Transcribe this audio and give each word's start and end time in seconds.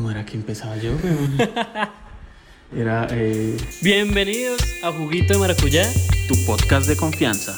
¿Cómo 0.00 0.12
era 0.12 0.24
que 0.24 0.34
empezaba 0.34 0.78
yo, 0.78 0.92
weón? 0.92 1.36
Era 2.74 3.06
eh, 3.10 3.54
Bienvenidos 3.82 4.62
a 4.82 4.90
Juguito 4.92 5.34
de 5.34 5.38
Maracuyá. 5.38 5.86
tu 6.26 6.34
podcast 6.46 6.88
de 6.88 6.96
confianza. 6.96 7.54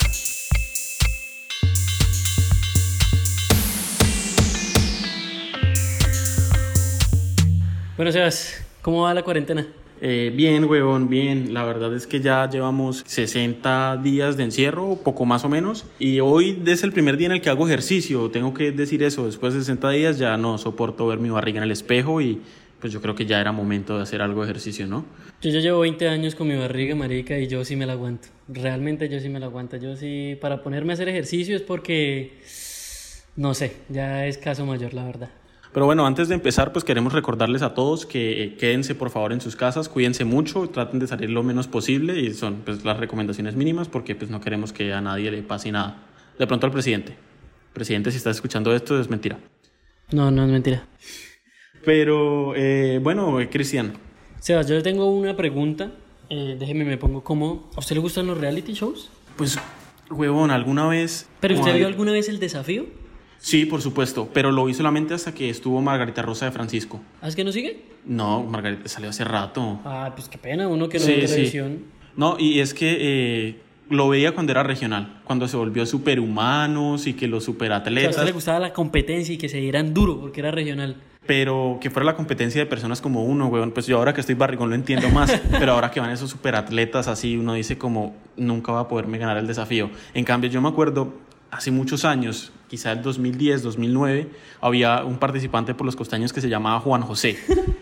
Bueno, 7.96 8.10
Sebas, 8.10 8.64
¿cómo 8.82 9.02
va 9.02 9.14
la 9.14 9.22
cuarentena? 9.22 9.64
Eh, 10.04 10.32
bien, 10.34 10.64
huevón, 10.64 11.08
bien. 11.08 11.54
La 11.54 11.64
verdad 11.64 11.94
es 11.94 12.08
que 12.08 12.20
ya 12.20 12.50
llevamos 12.50 13.04
60 13.06 14.00
días 14.02 14.36
de 14.36 14.42
encierro, 14.42 14.96
poco 14.96 15.24
más 15.24 15.44
o 15.44 15.48
menos. 15.48 15.86
Y 16.00 16.18
hoy 16.18 16.60
es 16.66 16.82
el 16.82 16.90
primer 16.90 17.16
día 17.16 17.26
en 17.26 17.32
el 17.34 17.40
que 17.40 17.50
hago 17.50 17.68
ejercicio. 17.68 18.28
Tengo 18.28 18.52
que 18.52 18.72
decir 18.72 19.04
eso. 19.04 19.26
Después 19.26 19.54
de 19.54 19.60
60 19.60 19.90
días 19.90 20.18
ya 20.18 20.36
no 20.36 20.58
soporto 20.58 21.06
ver 21.06 21.20
mi 21.20 21.30
barriga 21.30 21.58
en 21.58 21.62
el 21.62 21.70
espejo 21.70 22.20
y 22.20 22.40
pues 22.80 22.92
yo 22.92 23.00
creo 23.00 23.14
que 23.14 23.26
ya 23.26 23.40
era 23.40 23.52
momento 23.52 23.96
de 23.96 24.02
hacer 24.02 24.22
algo 24.22 24.44
de 24.44 24.50
ejercicio, 24.50 24.88
¿no? 24.88 25.04
Yo 25.40 25.50
ya 25.50 25.60
llevo 25.60 25.78
20 25.78 26.08
años 26.08 26.34
con 26.34 26.48
mi 26.48 26.56
barriga, 26.56 26.96
marica, 26.96 27.38
y 27.38 27.46
yo 27.46 27.64
sí 27.64 27.76
me 27.76 27.86
la 27.86 27.92
aguanto. 27.92 28.26
Realmente 28.48 29.08
yo 29.08 29.20
sí 29.20 29.28
me 29.28 29.38
la 29.38 29.46
aguanto. 29.46 29.76
Yo 29.76 29.94
sí, 29.94 30.36
para 30.40 30.64
ponerme 30.64 30.92
a 30.92 30.94
hacer 30.94 31.08
ejercicio 31.08 31.54
es 31.54 31.62
porque, 31.62 32.40
no 33.36 33.54
sé, 33.54 33.76
ya 33.88 34.26
es 34.26 34.36
caso 34.36 34.66
mayor, 34.66 34.94
la 34.94 35.04
verdad. 35.04 35.30
Pero 35.72 35.86
bueno, 35.86 36.06
antes 36.06 36.28
de 36.28 36.34
empezar, 36.34 36.72
pues 36.72 36.84
queremos 36.84 37.12
recordarles 37.12 37.62
a 37.62 37.74
todos 37.74 38.04
que 38.04 38.44
eh, 38.44 38.56
quédense 38.56 38.94
por 38.94 39.10
favor 39.10 39.32
en 39.32 39.40
sus 39.40 39.56
casas, 39.56 39.88
cuídense 39.88 40.24
mucho, 40.24 40.68
traten 40.68 41.00
de 41.00 41.06
salir 41.06 41.30
lo 41.30 41.42
menos 41.42 41.66
posible 41.66 42.20
y 42.20 42.34
son 42.34 42.62
pues 42.64 42.84
las 42.84 42.98
recomendaciones 42.98 43.56
mínimas 43.56 43.88
porque 43.88 44.14
pues 44.14 44.30
no 44.30 44.40
queremos 44.40 44.72
que 44.72 44.92
a 44.92 45.00
nadie 45.00 45.30
le 45.30 45.42
pase 45.42 45.72
nada. 45.72 45.96
De 46.38 46.46
pronto 46.46 46.66
al 46.66 46.72
presidente. 46.72 47.16
Presidente, 47.72 48.10
si 48.10 48.18
estás 48.18 48.36
escuchando 48.36 48.74
esto, 48.74 49.00
es 49.00 49.08
mentira. 49.08 49.38
No, 50.10 50.30
no 50.30 50.44
es 50.44 50.50
mentira. 50.50 50.86
Pero 51.84 52.54
eh, 52.54 53.00
bueno, 53.02 53.40
eh, 53.40 53.48
Cristian, 53.48 53.94
Sebas, 54.42 54.66
yo 54.66 54.74
le 54.74 54.82
tengo 54.82 55.08
una 55.08 55.36
pregunta. 55.36 55.92
Eh, 56.28 56.56
déjeme, 56.58 56.84
me 56.84 56.98
pongo 56.98 57.22
como... 57.22 57.70
¿A 57.76 57.78
usted 57.78 57.94
le 57.94 58.00
gustan 58.00 58.26
los 58.26 58.36
reality 58.36 58.72
shows? 58.72 59.08
pues 59.36 59.56
huevón, 60.10 60.50
alguna 60.50 60.88
vez... 60.88 61.28
¿Pero 61.38 61.54
usted 61.54 61.76
vio 61.76 61.86
alguna 61.86 62.10
vez 62.10 62.28
el 62.28 62.40
desafío? 62.40 62.86
Sí, 63.44 63.66
por 63.66 63.82
supuesto, 63.82 64.28
pero 64.32 64.52
lo 64.52 64.64
vi 64.66 64.74
solamente 64.74 65.14
hasta 65.14 65.34
que 65.34 65.50
estuvo 65.50 65.80
Margarita 65.82 66.22
Rosa 66.22 66.44
de 66.46 66.52
Francisco. 66.52 67.00
¿Ah, 67.20 67.26
es 67.26 67.34
que 67.34 67.42
no 67.42 67.50
sigue? 67.50 67.82
No, 68.06 68.44
Margarita 68.44 68.88
salió 68.88 69.10
hace 69.10 69.24
rato. 69.24 69.80
Ah, 69.84 70.12
pues 70.14 70.28
qué 70.28 70.38
pena, 70.38 70.68
uno 70.68 70.88
que 70.88 70.98
no 71.00 71.04
Sí, 71.04 71.12
ve 71.12 71.22
sí. 71.26 71.32
televisión. 71.34 71.78
No, 72.16 72.36
y 72.38 72.60
es 72.60 72.72
que 72.72 72.96
eh, 73.00 73.56
lo 73.90 74.08
veía 74.08 74.32
cuando 74.32 74.52
era 74.52 74.62
regional, 74.62 75.20
cuando 75.24 75.48
se 75.48 75.56
volvió 75.56 75.84
superhumanos 75.86 77.08
y 77.08 77.14
que 77.14 77.26
los 77.26 77.42
O 77.42 77.46
sea, 77.46 77.50
a 77.50 77.54
superatletas, 77.54 78.10
usted 78.10 78.24
le 78.26 78.32
gustaba 78.32 78.60
la 78.60 78.72
competencia 78.72 79.34
y 79.34 79.38
que 79.38 79.48
se 79.48 79.58
dieran 79.58 79.92
duro 79.92 80.20
porque 80.20 80.38
era 80.40 80.52
regional. 80.52 80.96
pero 81.26 81.78
que 81.80 81.90
fuera 81.90 82.04
la 82.06 82.14
competencia 82.14 82.60
de 82.60 82.66
personas 82.66 83.00
como 83.00 83.24
uno, 83.24 83.48
weón. 83.48 83.72
Pues 83.72 83.86
yo 83.88 83.98
ahora 83.98 84.14
que 84.14 84.20
estoy 84.20 84.36
barrigón 84.36 84.68
lo 84.70 84.76
entiendo 84.76 85.08
más, 85.10 85.32
pero 85.58 85.72
ahora 85.72 85.90
que 85.90 85.98
van 85.98 86.10
esos 86.10 86.30
superatletas 86.30 87.08
así, 87.08 87.36
uno 87.36 87.54
dice 87.54 87.76
como, 87.76 88.14
nunca 88.36 88.70
va 88.70 88.80
a 88.80 88.88
poderme 88.88 89.18
ganar 89.18 89.36
el 89.36 89.48
desafío. 89.48 89.90
En 90.14 90.24
cambio, 90.24 90.48
yo 90.48 90.60
me 90.60 90.68
acuerdo, 90.68 91.12
hace 91.50 91.70
muchos 91.72 92.04
años, 92.04 92.52
quizá 92.72 92.92
el 92.92 93.02
2010, 93.02 93.64
2009, 93.64 94.30
había 94.62 95.04
un 95.04 95.18
participante 95.18 95.74
por 95.74 95.84
los 95.84 95.94
costeños 95.94 96.32
que 96.32 96.40
se 96.40 96.48
llamaba 96.48 96.80
Juan 96.80 97.02
José. 97.02 97.36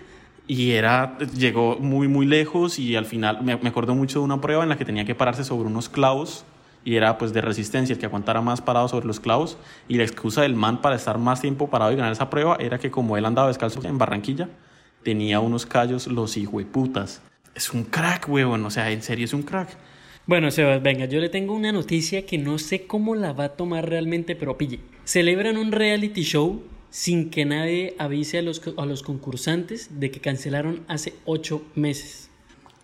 Y 0.49 0.73
era, 0.73 1.17
llegó 1.19 1.77
muy, 1.79 2.09
muy 2.09 2.27
lejos 2.27 2.81
y 2.81 2.97
al 2.97 3.07
final 3.07 3.41
me, 3.41 3.57
me 3.57 3.69
acuerdo 3.69 3.95
mucho 3.95 4.19
de 4.19 4.25
una 4.25 4.41
prueba 4.41 4.65
en 4.65 4.69
la 4.69 4.77
que 4.77 4.85
tenía 4.85 5.05
que 5.05 5.15
pararse 5.15 5.45
sobre 5.45 5.69
unos 5.69 5.89
clavos 5.89 6.45
y 6.85 6.97
era 6.97 7.19
pues 7.19 7.33
de 7.33 7.41
resistencia, 7.41 7.93
el 7.93 8.01
que 8.01 8.07
aguantara 8.07 8.41
más 8.41 8.61
parado 8.61 8.89
sobre 8.89 9.07
los 9.07 9.21
clavos 9.21 9.59
y 9.87 9.95
la 9.95 10.03
excusa 10.03 10.43
del 10.43 10.57
man 10.57 10.81
para 10.81 10.97
estar 10.97 11.19
más 11.19 11.41
tiempo 11.41 11.71
parado 11.71 11.93
y 11.93 11.95
ganar 11.95 12.11
esa 12.11 12.31
prueba 12.31 12.57
era 12.59 12.81
que 12.81 12.91
como 12.91 13.17
él 13.17 13.27
andaba 13.27 13.47
descalzo 13.47 13.81
en 13.85 13.97
Barranquilla, 13.97 14.49
tenía 15.05 15.39
unos 15.39 15.67
callos 15.67 16.09
los 16.09 16.37
hijueputas. 16.37 17.23
Es 17.55 17.71
un 17.71 17.85
crack, 17.85 18.29
huevón, 18.29 18.65
o 18.65 18.71
sea, 18.71 18.91
en 18.91 19.05
serio 19.05 19.27
es 19.27 19.35
un 19.35 19.43
crack. 19.43 19.69
Bueno, 20.31 20.53
Sebas, 20.53 20.81
venga, 20.81 21.07
yo 21.07 21.19
le 21.19 21.29
tengo 21.29 21.55
una 21.55 21.73
noticia 21.73 22.25
que 22.25 22.39
no 22.39 22.59
sé 22.59 22.87
cómo 22.87 23.17
la 23.17 23.33
va 23.33 23.47
a 23.47 23.49
tomar 23.57 23.89
realmente, 23.89 24.37
pero 24.37 24.57
pille. 24.57 24.79
Celebran 25.03 25.57
un 25.57 25.73
reality 25.73 26.23
show 26.23 26.63
sin 26.89 27.31
que 27.31 27.45
nadie 27.45 27.97
avise 27.99 28.39
a 28.39 28.43
los, 28.43 28.63
a 28.77 28.87
los 28.87 29.03
concursantes 29.03 29.99
de 29.99 30.13
que 30.13 30.21
cancelaron 30.21 30.85
hace 30.87 31.15
ocho 31.25 31.65
meses. 31.75 32.31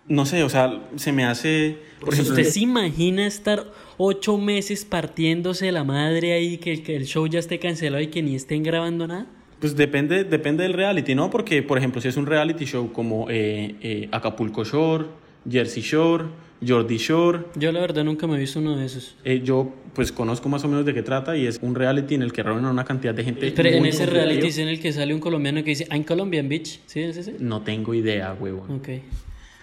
No 0.09 0.27
sé, 0.27 0.43
o 0.43 0.49
sea, 0.49 0.89
se 0.97 1.12
me 1.12 1.23
hace... 1.23 1.79
Por 2.01 2.15
ejemplo, 2.15 2.34
¿Usted 2.34 2.51
se 2.51 2.59
imagina 2.59 3.29
estar 3.29 3.71
ocho 3.97 4.39
meses 4.39 4.84
partiéndose 4.84 5.71
la 5.71 5.84
madre 5.84 6.33
ahí, 6.33 6.59
que, 6.59 6.83
que 6.83 6.97
el 6.97 7.07
show 7.07 7.28
ya 7.28 7.39
esté 7.39 7.61
cancelado 7.61 8.03
y 8.03 8.09
que 8.09 8.23
ni 8.23 8.34
estén 8.34 8.65
grabando 8.65 9.07
nada? 9.07 9.28
Pues 9.61 9.77
depende, 9.77 10.25
depende 10.25 10.65
del 10.65 10.73
reality, 10.73 11.15
¿no? 11.15 11.31
Porque, 11.31 11.63
por 11.63 11.78
ejemplo, 11.78 12.01
si 12.01 12.09
es 12.09 12.17
un 12.17 12.27
reality 12.27 12.65
show 12.65 12.93
como 12.93 13.31
eh, 13.31 13.77
eh, 13.83 14.09
Acapulco 14.11 14.65
Shore, 14.65 15.05
Jersey 15.49 15.84
Shore, 15.84 16.25
Jordi 16.67 16.97
Shore, 16.97 17.41
Yo 17.55 17.71
la 17.72 17.81
verdad 17.81 18.05
nunca 18.05 18.27
me 18.27 18.37
he 18.37 18.39
visto 18.39 18.59
uno 18.61 18.77
de 18.77 18.87
esos. 18.87 19.17
eh, 19.25 19.43
yo 19.44 19.72
pues 19.94 20.12
conozco 20.12 20.49
más 20.49 20.62
o 20.65 20.69
menos 20.69 20.84
de 20.84 20.93
qué 20.94 21.03
trata 21.03 21.37
y 21.37 21.47
es 21.47 21.59
un 21.62 21.75
reality 21.75 22.15
en 22.15 22.22
el 22.22 22.33
que 22.33 22.43
reúnen 22.43 22.67
a 22.67 22.71
una 22.71 22.84
cantidad 22.84 23.15
de 23.15 23.25
gente. 23.25 23.53
Pero 23.55 23.69
en 23.71 23.87
ese 23.87 24.05
reality 24.06 24.49
es 24.49 24.59
en 24.59 24.69
el 24.69 24.78
que 24.81 24.93
sale 24.93 25.15
un 25.15 25.21
colombiano 25.21 25.62
que 25.65 25.71
dice, 25.71 25.87
I'm 25.91 26.05
Colombian 26.05 26.49
Beach. 26.49 26.81
¿Sí 26.87 27.00
es 27.00 27.16
ese? 27.16 27.37
No 27.39 27.62
tengo 27.62 27.95
idea, 27.95 28.34
huevón. 28.39 28.71
Ok. 28.77 28.89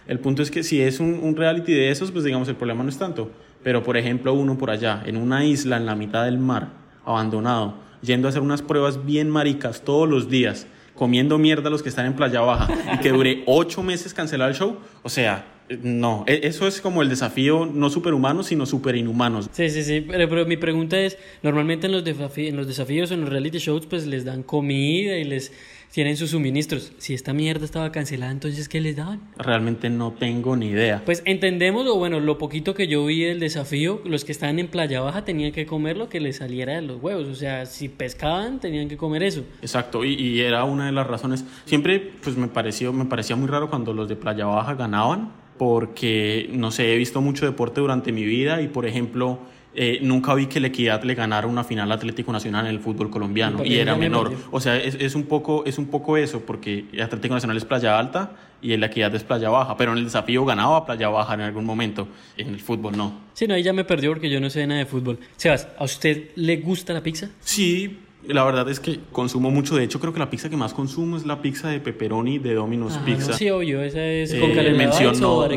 El 0.08 0.20
punto 0.20 0.42
es 0.44 0.50
que 0.52 0.64
si 0.64 0.82
es 0.82 1.00
un, 1.00 1.20
un 1.22 1.36
reality 1.36 1.72
de 1.74 1.90
esos, 1.92 2.12
pues 2.12 2.24
digamos 2.24 2.48
el 2.50 2.56
problema 2.56 2.84
no 2.84 2.90
es 2.90 2.98
tanto. 2.98 3.32
Pero 3.64 3.84
por 3.84 3.96
ejemplo, 3.96 4.34
uno 4.34 4.58
por 4.58 4.70
allá, 4.72 5.02
en 5.06 5.18
una 5.18 5.46
isla 5.46 5.78
en 5.78 5.86
la 5.86 5.96
mitad 5.96 6.26
del 6.26 6.38
mar, 6.40 6.70
abandonado, 7.06 7.76
yendo 8.02 8.28
a 8.28 8.30
hacer 8.30 8.42
unas 8.42 8.62
pruebas 8.62 9.06
bien 9.06 9.30
maricas 9.30 9.84
todos 9.84 10.10
los 10.10 10.30
días, 10.30 10.68
comiendo 10.96 11.38
mierda 11.38 11.68
a 11.68 11.72
los 11.72 11.82
que 11.84 11.90
están 11.90 12.06
en 12.06 12.14
Playa 12.14 12.42
Baja, 12.42 12.68
y 12.96 12.98
que 13.00 13.10
dure 13.12 13.44
ocho 13.48 13.82
meses 13.84 14.14
cancelar 14.14 14.50
el 14.50 14.56
show, 14.56 14.78
o 15.04 15.10
sea, 15.10 15.46
no, 15.82 16.24
e- 16.28 16.42
eso 16.44 16.68
es 16.68 16.82
como 16.82 17.02
el 17.02 17.10
desafío 17.10 17.66
no 17.66 17.90
superhumano, 17.90 18.44
sino 18.44 18.66
superinhumanos. 18.66 19.50
Sí, 19.52 19.70
sí, 19.70 19.84
sí, 19.84 20.02
pero, 20.02 20.28
pero 20.30 20.46
mi 20.46 20.58
pregunta 20.58 21.00
es, 21.00 21.18
normalmente 21.42 21.88
en 21.88 21.94
los, 21.94 22.04
en 22.38 22.56
los 22.56 22.68
desafíos, 22.68 23.12
en 23.12 23.22
los 23.22 23.30
reality 23.30 23.58
shows, 23.60 23.86
pues 23.86 24.06
les 24.06 24.26
dan 24.26 24.44
comida 24.44 25.18
y 25.18 25.24
les 25.24 25.52
tienen 25.92 26.18
sus 26.18 26.32
suministros. 26.32 26.92
Si 26.98 27.14
esta 27.14 27.34
mierda 27.34 27.66
estaba 27.66 27.92
cancelada, 27.92 28.32
entonces 28.32 28.68
¿qué 28.68 28.82
les 28.82 28.96
daban? 28.96 29.22
Realmente 29.38 29.92
no 29.92 30.12
tengo 30.12 30.56
ni 30.56 30.70
idea. 30.70 31.04
Pues 31.06 31.22
entendemos, 31.26 31.86
o 31.86 31.98
bueno, 32.00 32.20
lo 32.20 32.40
poquito 32.40 32.74
que 32.74 32.88
yo 32.88 33.06
vi 33.06 33.22
del 33.24 33.40
desafío, 33.40 34.02
los 34.04 34.26
que 34.26 34.32
estaban 34.32 34.58
en 34.58 34.70
Playa 34.70 35.02
Baja 35.02 35.24
tenían 35.24 35.52
que 35.52 35.68
comer 35.68 35.98
lo 35.98 36.10
que 36.10 36.20
les 36.20 36.38
saliera 36.38 36.74
de 36.74 36.82
los 36.82 37.02
huevos. 37.02 37.28
O 37.28 37.36
sea, 37.36 37.68
si 37.68 37.90
pescaban, 37.90 38.60
tenían 38.60 38.90
que 38.90 38.98
comer 38.98 39.22
eso. 39.22 39.44
Exacto, 39.62 40.04
y, 40.04 40.16
y 40.16 40.42
era 40.42 40.64
una 40.64 40.88
de 40.88 40.94
las 40.94 41.06
razones. 41.06 41.46
Siempre 41.66 42.00
pues 42.24 42.38
me 42.38 42.48
pareció, 42.48 42.92
me 42.92 43.06
parecía 43.06 43.36
muy 43.36 43.48
raro 43.48 43.70
cuando 43.70 43.94
los 43.94 44.10
de 44.10 44.16
Playa 44.16 44.46
Baja 44.46 44.74
ganaban, 44.74 45.32
porque 45.58 46.50
no 46.52 46.72
sé, 46.72 46.94
he 46.94 46.98
visto 46.98 47.22
mucho 47.22 47.46
deporte 47.46 47.82
durante 47.82 48.12
mi 48.12 48.24
vida 48.24 48.62
y 48.62 48.68
por 48.68 48.86
ejemplo, 48.86 49.40
eh, 49.76 50.00
nunca 50.02 50.34
vi 50.36 50.46
que 50.46 50.60
la 50.60 50.68
Equidad 50.68 51.04
le 51.04 51.16
ganara 51.16 51.48
una 51.48 51.64
final 51.64 51.92
al 51.92 51.98
Atlético 51.98 52.32
Nacional 52.32 52.66
en 52.66 52.72
el 52.72 52.80
fútbol 52.80 53.10
colombiano 53.10 53.66
y 53.66 53.76
era 53.76 53.96
menor. 53.96 54.34
O 54.52 54.60
sea, 54.60 54.78
es, 54.78 54.96
es 54.96 55.16
un 55.16 55.24
poco, 55.24 55.66
es 55.66 55.78
un 55.78 55.88
poco 55.88 56.18
eso, 56.18 56.42
porque 56.42 56.86
el 56.92 57.02
Atlético 57.02 57.34
Nacional 57.34 57.58
es 57.58 57.66
Playa 57.66 57.98
Alta 57.98 58.32
y 58.62 58.76
la 58.78 58.86
Equidad 58.86 59.14
es 59.16 59.24
Playa 59.24 59.50
Baja, 59.50 59.76
pero 59.76 59.92
en 59.92 59.98
el 59.98 60.06
desafío 60.06 60.46
ganaba 60.46 60.86
Playa 60.86 61.10
Baja 61.10 61.34
en 61.34 61.42
algún 61.42 61.66
momento, 61.66 62.08
en 62.38 62.50
el 62.50 62.60
fútbol 62.60 62.96
no. 62.96 63.20
Sí, 63.34 63.48
no, 63.48 63.56
ahí 63.56 63.64
ya 63.64 63.74
me 63.74 63.84
perdió 63.84 64.12
porque 64.12 64.30
yo 64.30 64.40
no 64.40 64.50
sé 64.50 64.66
nada 64.68 64.80
de 64.80 64.86
fútbol. 64.86 65.20
Sebas, 65.36 65.68
¿a 65.78 65.84
usted 65.84 66.30
le 66.36 66.58
gusta 66.58 66.94
la 66.94 67.02
pizza? 67.02 67.30
Sí, 67.42 68.00
la 68.28 68.44
verdad 68.44 68.70
es 68.70 68.80
que 68.80 69.00
consumo 69.12 69.52
mucho. 69.52 69.76
De 69.76 69.84
hecho, 69.84 70.00
creo 70.00 70.14
que 70.14 70.20
la 70.20 70.30
pizza 70.30 70.50
que 70.50 70.58
más 70.58 70.74
consumo 70.74 71.18
es 71.18 71.26
la 71.26 71.42
pizza 71.42 71.70
de 71.70 71.80
pepperoni 71.80 72.40
de 72.40 72.54
Domino's 72.54 72.94
Ah, 72.98 73.04
Pizza. 73.06 73.32
no, 73.32 73.38
sí, 73.38 73.50
obvio, 73.50 73.82
esa 73.82 74.06
es 74.06 74.34
Eh, 74.34 74.40
con 74.40 74.52
mención 74.78 75.20
no, 75.20 75.48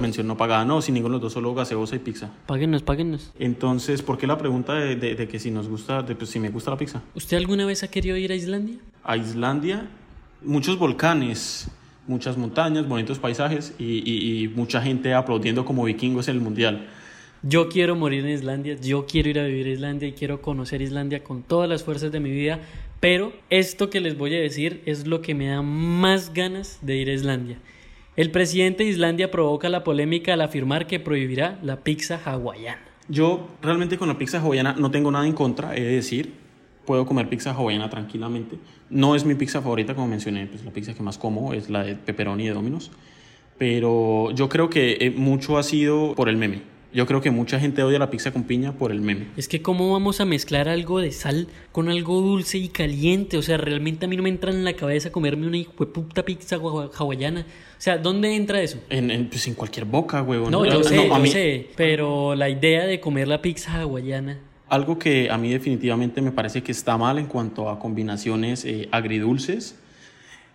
mención 0.00 0.26
no 0.26 0.36
pagada, 0.36 0.64
no, 0.64 0.80
sin 0.82 0.94
ninguno 0.94 1.14
de 1.14 1.16
los 1.16 1.22
dos, 1.22 1.32
solo 1.32 1.54
gaseosa 1.54 1.96
y 1.96 1.98
pizza. 2.00 2.30
Páguenos, 2.46 2.82
páguenos. 2.82 3.32
Entonces, 3.38 4.02
¿por 4.02 4.18
qué 4.18 4.26
la 4.26 4.38
pregunta 4.38 4.74
de, 4.74 4.96
de- 4.96 5.14
de 5.14 5.28
que 5.28 5.38
si 5.38 5.50
nos 5.50 5.68
gusta, 5.68 6.02
de, 6.02 6.14
pues, 6.14 6.30
si 6.30 6.38
me 6.38 6.50
gusta 6.50 6.70
la 6.70 6.76
pizza? 6.76 7.02
¿Usted 7.14 7.36
alguna 7.36 7.66
vez 7.66 7.82
ha 7.82 7.88
querido 7.88 8.16
ir 8.16 8.30
a 8.32 8.34
Islandia? 8.34 8.76
A 9.04 9.16
Islandia, 9.16 9.88
muchos 10.44 10.78
volcanes, 10.78 11.68
muchas 12.06 12.36
montañas, 12.36 12.86
bonitos 12.88 13.18
paisajes 13.18 13.74
y, 13.78 13.84
y- 14.08 14.42
y 14.44 14.48
mucha 14.48 14.80
gente 14.82 15.14
aplaudiendo 15.14 15.64
como 15.64 15.84
vikingos 15.84 16.28
en 16.28 16.36
el 16.36 16.40
mundial. 16.42 16.88
Yo 17.44 17.68
quiero 17.68 17.96
morir 17.96 18.24
en 18.24 18.30
Islandia, 18.30 18.76
yo 18.80 19.04
quiero 19.04 19.28
ir 19.28 19.40
a 19.40 19.44
vivir 19.44 19.66
a 19.66 19.70
Islandia 19.70 20.06
y 20.06 20.12
quiero 20.12 20.40
conocer 20.40 20.80
Islandia 20.80 21.24
con 21.24 21.42
todas 21.42 21.68
las 21.68 21.82
fuerzas 21.82 22.12
de 22.12 22.20
mi 22.20 22.30
vida, 22.30 22.60
pero 23.00 23.32
esto 23.50 23.90
que 23.90 23.98
les 23.98 24.16
voy 24.16 24.36
a 24.36 24.40
decir 24.40 24.80
es 24.86 25.08
lo 25.08 25.22
que 25.22 25.34
me 25.34 25.48
da 25.48 25.60
más 25.60 26.32
ganas 26.32 26.78
de 26.82 26.98
ir 26.98 27.10
a 27.10 27.14
Islandia. 27.14 27.58
El 28.14 28.30
presidente 28.30 28.84
de 28.84 28.90
Islandia 28.90 29.32
provoca 29.32 29.68
la 29.68 29.82
polémica 29.82 30.34
al 30.34 30.40
afirmar 30.40 30.86
que 30.86 31.00
prohibirá 31.00 31.58
la 31.64 31.80
pizza 31.80 32.20
hawaiana. 32.24 32.80
Yo 33.08 33.48
realmente 33.60 33.98
con 33.98 34.06
la 34.06 34.18
pizza 34.18 34.38
hawaiana 34.38 34.74
no 34.78 34.92
tengo 34.92 35.10
nada 35.10 35.26
en 35.26 35.32
contra, 35.32 35.74
he 35.76 35.80
de 35.80 35.96
decir. 35.96 36.34
Puedo 36.86 37.06
comer 37.06 37.28
pizza 37.28 37.50
hawaiana 37.50 37.90
tranquilamente. 37.90 38.56
No 38.88 39.16
es 39.16 39.24
mi 39.24 39.34
pizza 39.34 39.60
favorita, 39.60 39.96
como 39.96 40.06
mencioné, 40.06 40.46
pues 40.46 40.64
la 40.64 40.70
pizza 40.70 40.94
que 40.94 41.02
más 41.02 41.18
como 41.18 41.54
es 41.54 41.70
la 41.70 41.82
de 41.82 41.96
pepperoni 41.96 42.46
de 42.46 42.54
Domino's. 42.54 42.92
Pero 43.58 44.30
yo 44.30 44.48
creo 44.48 44.70
que 44.70 44.98
eh, 45.00 45.10
mucho 45.10 45.58
ha 45.58 45.64
sido 45.64 46.14
por 46.14 46.28
el 46.28 46.36
meme. 46.36 46.71
Yo 46.94 47.06
creo 47.06 47.20
que 47.22 47.30
mucha 47.30 47.58
gente 47.58 47.82
odia 47.82 47.98
la 47.98 48.10
pizza 48.10 48.32
con 48.32 48.42
piña 48.44 48.72
por 48.72 48.92
el 48.92 49.00
meme. 49.00 49.28
Es 49.36 49.48
que 49.48 49.62
cómo 49.62 49.92
vamos 49.92 50.20
a 50.20 50.26
mezclar 50.26 50.68
algo 50.68 51.00
de 51.00 51.10
sal 51.10 51.48
con 51.72 51.88
algo 51.88 52.20
dulce 52.20 52.58
y 52.58 52.68
caliente. 52.68 53.38
O 53.38 53.42
sea, 53.42 53.56
realmente 53.56 54.04
a 54.04 54.08
mí 54.08 54.16
no 54.16 54.22
me 54.22 54.28
entra 54.28 54.50
en 54.50 54.62
la 54.62 54.74
cabeza 54.74 55.10
comerme 55.10 55.46
una 55.46 55.58
puta 55.74 56.22
pizza 56.24 56.56
hawaiana. 56.56 57.40
O 57.40 57.80
sea, 57.80 57.96
¿dónde 57.96 58.36
entra 58.36 58.60
eso? 58.60 58.78
En, 58.90 59.10
en, 59.10 59.28
pues 59.30 59.46
en 59.46 59.54
cualquier 59.54 59.86
boca, 59.86 60.22
huevón. 60.22 60.50
No, 60.50 60.66
yo 60.66 60.80
Ah, 60.80 60.84
sé, 60.84 60.98
a 61.10 61.18
yo 61.18 61.26
sé. 61.26 61.70
Pero 61.76 62.34
la 62.34 62.50
idea 62.50 62.84
de 62.84 63.00
comer 63.00 63.26
la 63.26 63.40
pizza 63.40 63.72
hawaiana. 63.80 64.38
Algo 64.68 64.98
que 64.98 65.30
a 65.30 65.38
mí 65.38 65.50
definitivamente 65.50 66.20
me 66.20 66.30
parece 66.32 66.62
que 66.62 66.72
está 66.72 66.96
mal 66.98 67.18
en 67.18 67.26
cuanto 67.26 67.68
a 67.70 67.78
combinaciones 67.78 68.64
eh, 68.64 68.88
agridulces 68.92 69.76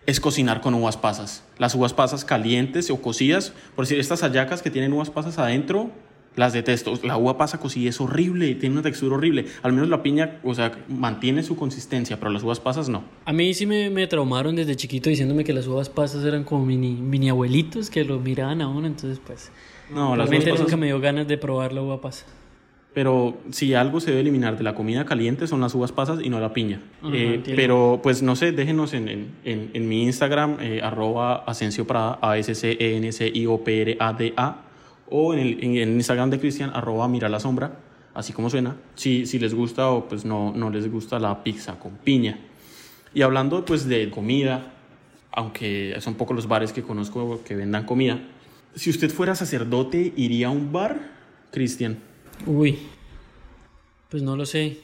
es 0.06 0.20
cocinar 0.20 0.60
con 0.60 0.72
uvas 0.74 0.96
pasas. 0.96 1.44
Las 1.58 1.74
uvas 1.74 1.92
pasas 1.94 2.24
calientes 2.24 2.90
o 2.90 3.02
cocidas, 3.02 3.52
por 3.76 3.84
decir, 3.84 3.98
estas 4.00 4.22
hallacas 4.22 4.62
que 4.62 4.70
tienen 4.70 4.92
uvas 4.92 5.10
pasas 5.10 5.38
adentro, 5.38 5.90
las 6.38 6.52
detesto. 6.54 6.94
La 7.02 7.16
uva 7.18 7.36
pasa 7.36 7.58
cocida 7.58 7.90
es 7.90 8.00
horrible, 8.00 8.54
tiene 8.54 8.74
una 8.74 8.82
textura 8.82 9.16
horrible. 9.16 9.44
Al 9.62 9.72
menos 9.72 9.88
la 9.88 10.02
piña, 10.02 10.38
o 10.44 10.54
sea, 10.54 10.72
mantiene 10.88 11.42
su 11.42 11.56
consistencia, 11.56 12.18
pero 12.18 12.30
las 12.30 12.42
uvas 12.42 12.60
pasas 12.60 12.88
no. 12.88 13.02
A 13.24 13.32
mí 13.32 13.52
sí 13.52 13.66
me, 13.66 13.90
me 13.90 14.06
traumaron 14.06 14.56
desde 14.56 14.76
chiquito 14.76 15.10
diciéndome 15.10 15.44
que 15.44 15.52
las 15.52 15.66
uvas 15.66 15.88
pasas 15.88 16.24
eran 16.24 16.44
como 16.44 16.64
mini, 16.64 16.92
mini 16.92 17.28
abuelitos 17.28 17.90
que 17.90 18.04
lo 18.04 18.18
miraban 18.20 18.62
a 18.62 18.68
uno. 18.68 18.86
Entonces, 18.86 19.20
pues, 19.26 19.50
No, 19.92 20.16
las 20.16 20.30
uvas 20.30 20.44
pasas 20.44 20.60
nunca 20.60 20.76
me 20.76 20.86
dio 20.86 21.00
ganas 21.00 21.26
de 21.28 21.36
probar 21.36 21.72
la 21.72 21.82
uva 21.82 22.00
pasa. 22.00 22.24
Pero 22.94 23.36
si 23.50 23.74
algo 23.74 24.00
se 24.00 24.10
debe 24.10 24.22
eliminar 24.22 24.56
de 24.56 24.64
la 24.64 24.74
comida 24.74 25.04
caliente 25.04 25.46
son 25.46 25.60
las 25.60 25.74
uvas 25.74 25.92
pasas 25.92 26.20
y 26.22 26.30
no 26.30 26.40
la 26.40 26.52
piña. 26.52 26.80
Ajá, 27.02 27.10
Eh, 27.14 27.42
pero 27.54 28.00
pues 28.02 28.22
no 28.22 28.34
sé, 28.34 28.50
déjenos 28.50 28.92
en, 28.94 29.08
en, 29.08 29.28
en, 29.44 29.70
en 29.74 29.88
mi 29.88 30.02
Instagram, 30.04 30.56
eh, 30.60 30.80
arroba 30.82 31.44
Asensio 31.46 31.86
Prada, 31.86 32.18
a 32.22 32.36
s 32.38 32.54
c 32.54 32.76
e 32.80 32.96
n 32.96 33.12
c 33.12 33.30
i 33.32 33.46
o 35.10 35.34
en 35.34 35.40
el, 35.40 35.64
en 35.64 35.94
Instagram 35.94 36.30
de 36.30 36.38
Cristian, 36.38 36.70
arroba 36.74 37.08
Mira 37.08 37.28
la 37.28 37.40
Sombra, 37.40 37.78
así 38.14 38.32
como 38.32 38.50
suena, 38.50 38.76
si, 38.94 39.26
si 39.26 39.38
les 39.38 39.54
gusta 39.54 39.90
o 39.90 40.08
pues 40.08 40.24
no, 40.24 40.52
no 40.52 40.70
les 40.70 40.90
gusta 40.90 41.18
la 41.18 41.42
pizza 41.42 41.78
con 41.78 41.92
piña. 41.98 42.38
Y 43.14 43.22
hablando 43.22 43.64
pues 43.64 43.86
de 43.86 44.10
comida, 44.10 44.72
aunque 45.32 45.96
son 46.00 46.14
pocos 46.14 46.34
los 46.34 46.48
bares 46.48 46.72
que 46.72 46.82
conozco 46.82 47.42
que 47.44 47.54
vendan 47.56 47.84
comida, 47.84 48.20
si 48.74 48.90
usted 48.90 49.10
fuera 49.10 49.34
sacerdote, 49.34 50.12
¿iría 50.16 50.48
a 50.48 50.50
un 50.50 50.72
bar, 50.72 51.00
Cristian? 51.50 51.98
Uy, 52.46 52.78
pues 54.08 54.22
no 54.22 54.36
lo 54.36 54.46
sé. 54.46 54.78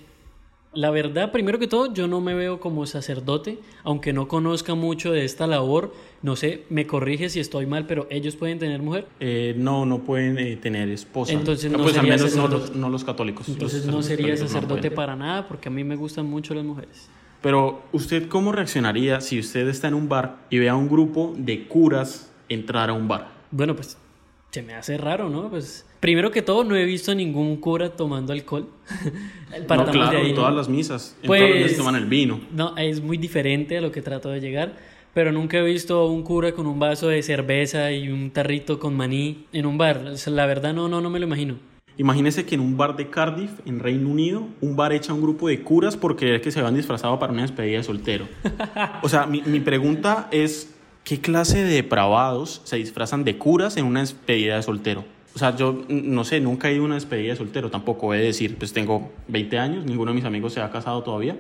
La 0.75 0.91
verdad, 0.91 1.31
primero 1.33 1.59
que 1.59 1.67
todo, 1.69 1.93
yo 1.93 2.09
no 2.09 2.21
me 2.21 2.35
veo 2.35 2.61
como 2.61 2.85
sacerdote, 2.87 3.59
aunque 3.85 4.13
no 4.13 4.29
conozca 4.29 4.75
mucho 4.75 5.13
de 5.13 5.25
esta 5.25 5.47
labor. 5.47 5.93
No 6.23 6.37
sé, 6.37 6.65
me 6.71 6.87
corrige 6.87 7.29
si 7.29 7.41
estoy 7.41 7.67
mal, 7.67 7.87
pero 7.87 8.07
ellos 8.11 8.37
pueden 8.37 8.59
tener 8.59 8.83
mujer. 8.83 9.07
Eh, 9.21 9.55
no, 9.57 9.87
no 9.87 10.01
pueden 10.01 10.39
eh, 10.39 10.57
tener 10.57 10.89
esposa. 10.89 11.33
Entonces 11.33 11.71
Ah, 11.73 11.77
no 11.77 11.83
pues 11.85 11.97
al 11.97 12.01
sería 12.03 12.17
menos 12.17 12.35
no 12.37 12.43
sacerdote. 12.43 12.69
los, 12.69 12.77
no 12.77 12.89
los 12.89 13.05
católicos. 13.05 13.49
Entonces 13.49 13.87
Los 13.87 13.95
no 13.95 14.03
sería 14.03 14.31
no 14.31 14.37
sacerdote 14.37 14.91
para 14.91 15.15
nada, 15.17 15.47
porque 15.49 15.69
a 15.69 15.71
mí 15.71 15.85
me 15.85 15.97
gustan 15.97 16.27
mucho 16.27 16.55
las 16.55 16.65
mujeres. 16.65 17.09
Pero, 17.43 17.83
¿usted 17.93 18.27
cómo 18.29 18.53
reaccionaría 18.53 19.21
si 19.21 19.39
usted 19.39 19.69
está 19.69 19.89
en 19.89 19.95
un 19.95 20.09
bar 20.09 20.39
y 20.49 20.59
ve 20.59 20.69
a 20.71 20.75
un 20.75 20.89
grupo 20.89 21.35
de 21.37 21.69
curas 21.69 22.33
entrar 22.49 22.89
a 22.89 22.95
un 22.95 23.07
bar? 23.07 23.29
Bueno, 23.51 23.77
pues 23.77 23.99
se 24.55 24.63
me 24.63 24.75
hace 24.75 24.97
raro, 24.97 25.29
¿no? 25.29 25.51
Pues 25.51 25.85
primero 25.99 26.31
que 26.31 26.41
todo, 26.41 26.63
no 26.63 26.77
he 26.77 26.85
visto 26.85 27.13
ningún 27.13 27.57
cura 27.57 27.91
tomando 27.91 28.33
alcohol. 28.33 28.69
no, 29.61 29.67
Partamos 29.67 29.91
claro, 29.97 30.11
de 30.13 30.17
ahí, 30.19 30.27
en 30.31 30.35
¿no? 30.37 30.41
todas 30.43 30.55
las 30.55 30.69
misas. 30.69 31.17
En 31.23 31.27
Pues- 31.27 31.41
todas 31.41 31.55
las 31.55 31.63
misas 31.65 31.77
toman 31.79 31.97
el 31.97 32.07
vino. 32.07 32.41
No, 32.53 32.77
es 32.77 33.03
muy 33.03 33.17
diferente 33.19 33.77
a 33.79 33.81
lo 33.81 33.91
que 33.91 34.01
trato 34.01 34.29
de 34.31 34.41
llegar. 34.41 34.77
Pero 35.13 35.33
nunca 35.33 35.59
he 35.59 35.63
visto 35.63 36.07
un 36.07 36.23
cura 36.23 36.53
con 36.53 36.67
un 36.67 36.79
vaso 36.79 37.09
de 37.09 37.23
cerveza 37.23 37.91
y 37.93 38.09
un 38.09 38.31
tarrito 38.31 38.79
con 38.79 38.97
maní 38.97 39.47
en 39.53 39.67
un 39.67 39.77
bar. 39.77 39.99
O 40.07 40.17
sea, 40.17 40.33
la 40.33 40.47
verdad 40.47 40.73
no, 40.73 40.89
no, 40.89 41.01
no 41.01 41.11
me 41.11 41.19
lo 41.19 41.27
imagino. 41.27 41.57
Imagínese 41.97 42.45
que 42.45 42.57
en 42.57 42.61
un 42.61 42.77
bar 42.77 42.97
de 42.97 43.09
Cardiff, 43.11 43.51
en 43.67 43.79
Reino 43.79 44.09
Unido, 44.09 44.43
un 44.61 44.75
bar 44.75 44.93
echa 44.93 45.13
a 45.13 45.15
un 45.15 45.23
grupo 45.23 45.47
de 45.49 45.63
curas 45.63 45.97
por 45.97 46.17
creer 46.17 46.41
que 46.41 46.51
se 46.51 46.59
habían 46.59 46.75
disfrazado 46.75 47.17
para 47.21 47.33
una 47.33 47.43
despedida 47.43 47.79
de 47.79 47.85
soltero. 47.85 48.27
O 49.03 49.09
sea, 49.09 49.27
mi, 49.27 49.43
mi 49.43 49.61
pregunta 49.61 50.29
es, 50.33 50.74
¿qué 51.05 51.21
clase 51.21 51.63
de 51.63 51.71
depravados 51.75 52.61
se 52.65 52.77
disfrazan 52.77 53.25
de 53.25 53.39
curas 53.39 53.77
en 53.77 53.85
una 53.87 54.01
despedida 54.01 54.57
de 54.57 54.63
soltero? 54.63 55.05
O 55.35 55.39
sea, 55.39 55.57
yo 55.57 55.85
no 55.89 56.25
sé, 56.25 56.41
nunca 56.41 56.69
he 56.71 56.75
ido 56.75 56.83
a 56.83 56.87
una 56.87 56.95
despedida 56.95 57.33
de 57.33 57.37
soltero, 57.37 57.71
tampoco 57.71 58.15
he 58.15 58.19
de 58.19 58.25
decir, 58.27 58.57
pues 58.57 58.73
tengo 58.73 59.11
20 59.29 59.59
años, 59.59 59.85
ninguno 59.85 60.13
de 60.13 60.15
mis 60.17 60.25
amigos 60.25 60.53
se 60.53 60.61
ha 60.61 60.71
casado 60.71 61.03
todavía, 61.03 61.37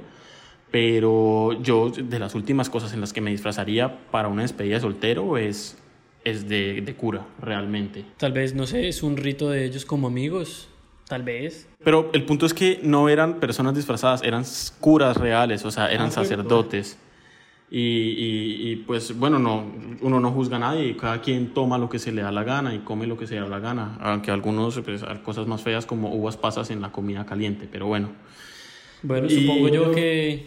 pero 0.70 1.52
yo 1.62 1.90
de 1.90 2.18
las 2.18 2.34
últimas 2.34 2.68
cosas 2.68 2.92
en 2.92 3.00
las 3.00 3.12
que 3.12 3.20
me 3.20 3.30
disfrazaría 3.30 4.10
para 4.10 4.28
una 4.28 4.42
despedida 4.42 4.74
de 4.74 4.80
soltero 4.80 5.38
es, 5.38 5.78
es 6.24 6.48
de, 6.48 6.80
de 6.80 6.94
cura, 6.94 7.24
realmente. 7.40 8.04
Tal 8.16 8.32
vez, 8.32 8.54
no 8.54 8.66
sé, 8.66 8.88
es 8.88 9.02
un 9.04 9.16
rito 9.16 9.50
de 9.50 9.64
ellos 9.64 9.84
como 9.84 10.08
amigos. 10.08 10.68
Tal 11.06 11.22
vez. 11.22 11.68
Pero 11.84 12.10
el 12.14 12.24
punto 12.24 12.46
es 12.46 12.54
que 12.54 12.80
no 12.82 13.10
eran 13.10 13.38
personas 13.38 13.74
disfrazadas, 13.74 14.22
eran 14.22 14.42
curas 14.80 15.18
reales, 15.18 15.64
o 15.66 15.70
sea, 15.70 15.92
eran 15.92 16.06
Ah, 16.06 16.10
sacerdotes. 16.10 16.98
Y, 17.70 17.78
y- 17.80 18.70
y, 18.72 18.76
pues 18.76 19.18
bueno, 19.18 19.38
no, 19.38 19.64
uno 20.00 20.20
no 20.20 20.30
juzga 20.30 20.56
a 20.56 20.60
nadie, 20.60 20.96
cada 20.96 21.20
quien 21.20 21.52
toma 21.54 21.76
lo 21.78 21.88
que 21.88 21.98
se 21.98 22.12
le 22.12 22.22
da 22.22 22.30
la 22.30 22.44
gana 22.44 22.74
y 22.74 22.80
come 22.80 23.06
lo 23.06 23.16
que 23.16 23.26
se 23.26 23.34
le 23.34 23.40
da 23.40 23.48
la 23.48 23.58
gana, 23.58 23.96
aunque 24.00 24.30
algunos, 24.30 24.78
pues, 24.80 25.02
hay 25.02 25.18
cosas 25.18 25.46
más 25.46 25.62
feas 25.62 25.84
como 25.86 26.14
uvas 26.14 26.36
pasas 26.36 26.70
en 26.70 26.80
la 26.80 26.92
comida 26.92 27.24
caliente, 27.26 27.66
pero 27.70 27.86
bueno. 27.86 28.10
Bueno, 29.02 29.26
Y- 29.26 29.40
supongo 29.40 29.68
yo 29.68 29.90
que 29.92 30.46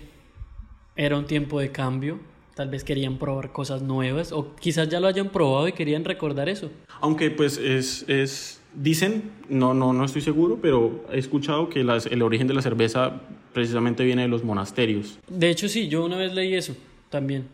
era 0.96 1.18
un 1.18 1.26
tiempo 1.26 1.60
de 1.60 1.72
cambio. 1.72 2.20
Tal 2.56 2.70
vez 2.70 2.84
querían 2.84 3.18
probar 3.18 3.52
cosas 3.52 3.84
nuevas. 3.84 4.32
O 4.32 4.56
quizás 4.56 4.90
ya 4.90 5.00
lo 5.00 5.06
hayan 5.08 5.30
probado 5.30 5.68
y 5.68 5.74
querían 5.74 6.04
recordar 6.04 6.50
eso. 6.50 6.72
Aunque 7.02 7.30
pues 7.30 7.58
es, 7.60 8.04
es 8.10 8.60
dicen, 8.74 9.30
no, 9.48 9.76
no, 9.76 9.94
no 9.94 10.06
estoy 10.06 10.22
seguro, 10.24 10.58
pero 10.60 11.06
he 11.12 11.20
escuchado 11.20 11.70
que 11.70 11.84
las- 11.84 12.08
el 12.08 12.24
origen 12.24 12.48
de 12.48 12.56
la 12.56 12.64
cerveza 12.64 13.22
precisamente 13.54 14.04
viene 14.04 14.24
de 14.24 14.28
los 14.28 14.44
monasterios. 14.44 15.20
De 15.30 15.52
hecho, 15.52 15.70
sí, 15.70 15.88
yo 15.88 16.04
una 16.04 16.18
vez 16.18 16.34
leí 16.34 16.56
eso 16.56 16.76
también. 17.10 17.48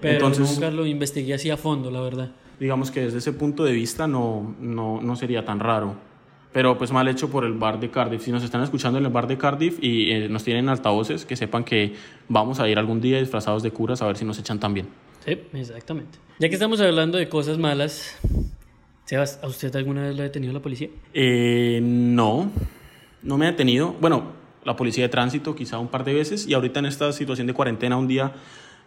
Pero 0.00 0.14
Entonces- 0.14 0.50
nunca 0.52 0.70
lo 0.70 0.86
investigué 0.86 1.34
así 1.34 1.50
a 1.50 1.56
fondo, 1.56 1.90
la 1.90 2.00
verdad. 2.00 2.30
digamos 2.60 2.90
que 2.90 3.00
desde 3.00 3.18
ese 3.18 3.32
punto 3.32 3.64
de 3.64 3.72
vista 3.72 4.06
no, 4.06 4.54
no, 4.60 5.00
no 5.00 5.16
sería 5.16 5.44
tan 5.44 5.58
raro. 5.60 5.94
Pero 6.52 6.78
pues 6.78 6.92
mal 6.92 7.08
hecho 7.08 7.28
por 7.30 7.44
el 7.44 7.52
bar 7.54 7.80
de 7.80 7.90
Cardiff. 7.90 8.22
Si 8.22 8.30
nos 8.30 8.44
están 8.44 8.62
escuchando 8.62 8.98
en 8.98 9.04
el 9.04 9.10
bar 9.10 9.26
de 9.26 9.36
Cardiff 9.36 9.78
y 9.82 10.12
eh, 10.12 10.28
nos 10.28 10.44
tienen 10.44 10.68
altavoces, 10.68 11.24
que 11.24 11.34
sepan 11.34 11.64
que 11.64 11.94
vamos 12.28 12.60
a 12.60 12.68
ir 12.68 12.78
algún 12.78 13.00
día 13.00 13.18
disfrazados 13.18 13.64
de 13.64 13.72
curas 13.72 14.02
a 14.02 14.06
ver 14.06 14.16
si 14.16 14.24
nos 14.24 14.38
echan 14.38 14.60
también. 14.60 14.86
Sí, 15.24 15.36
exactamente. 15.52 16.18
Ya 16.38 16.48
que 16.48 16.54
estamos 16.54 16.80
hablando 16.80 17.18
de 17.18 17.28
cosas 17.28 17.58
malas, 17.58 18.16
Sebas, 19.04 19.40
¿a 19.42 19.48
usted 19.48 19.74
alguna 19.76 20.02
vez 20.02 20.14
lo 20.14 20.20
ha 20.22 20.24
detenido 20.24 20.52
la 20.52 20.60
policía? 20.62 20.88
Eh, 21.12 21.80
no, 21.82 22.50
no 23.22 23.36
me 23.36 23.46
ha 23.46 23.50
detenido. 23.50 23.94
Bueno, 24.00 24.32
la 24.64 24.76
policía 24.76 25.04
de 25.04 25.08
tránsito 25.08 25.54
quizá 25.56 25.78
un 25.78 25.88
par 25.88 26.04
de 26.04 26.14
veces 26.14 26.46
y 26.46 26.54
ahorita 26.54 26.78
en 26.78 26.86
esta 26.86 27.12
situación 27.12 27.46
de 27.48 27.52
cuarentena 27.52 27.96
un 27.96 28.06
día 28.08 28.32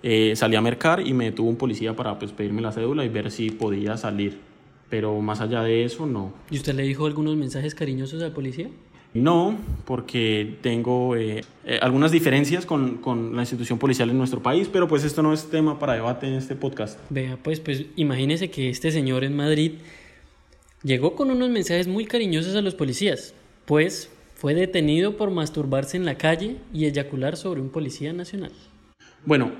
eh, 0.03 0.33
salí 0.35 0.55
a 0.55 0.61
mercar 0.61 1.05
y 1.05 1.13
me 1.13 1.25
detuvo 1.25 1.49
un 1.49 1.57
policía 1.57 1.95
para 1.95 2.17
pues, 2.19 2.31
pedirme 2.31 2.61
la 2.61 2.71
cédula 2.71 3.05
y 3.05 3.09
ver 3.09 3.31
si 3.31 3.49
podía 3.49 3.97
salir. 3.97 4.39
Pero 4.89 5.19
más 5.21 5.41
allá 5.41 5.63
de 5.63 5.83
eso, 5.83 6.05
no. 6.05 6.33
¿Y 6.49 6.57
usted 6.57 6.73
le 6.73 6.83
dijo 6.83 7.05
algunos 7.05 7.35
mensajes 7.35 7.75
cariñosos 7.75 8.21
al 8.23 8.31
policía? 8.31 8.69
No, 9.13 9.57
porque 9.85 10.57
tengo 10.61 11.15
eh, 11.15 11.43
eh, 11.65 11.79
algunas 11.81 12.11
diferencias 12.11 12.65
con, 12.65 12.97
con 12.97 13.35
la 13.35 13.41
institución 13.41 13.79
policial 13.79 14.09
en 14.09 14.17
nuestro 14.17 14.41
país, 14.43 14.69
pero 14.71 14.87
pues 14.87 15.03
esto 15.03 15.23
no 15.23 15.33
es 15.33 15.49
tema 15.49 15.79
para 15.79 15.93
debate 15.93 16.27
en 16.27 16.33
este 16.33 16.55
podcast. 16.55 16.99
Vea, 17.09 17.37
pues, 17.41 17.59
pues 17.59 17.85
imagínese 17.95 18.49
que 18.51 18.69
este 18.69 18.91
señor 18.91 19.23
en 19.23 19.35
Madrid 19.35 19.73
llegó 20.83 21.15
con 21.15 21.31
unos 21.31 21.49
mensajes 21.49 21.87
muy 21.87 22.05
cariñosos 22.05 22.55
a 22.55 22.61
los 22.61 22.75
policías, 22.75 23.33
pues 23.65 24.11
fue 24.35 24.53
detenido 24.53 25.17
por 25.17 25.31
masturbarse 25.31 25.97
en 25.97 26.05
la 26.05 26.15
calle 26.15 26.57
y 26.71 26.85
eyacular 26.85 27.37
sobre 27.37 27.59
un 27.59 27.69
policía 27.69 28.13
nacional. 28.13 28.51
Bueno, 29.25 29.51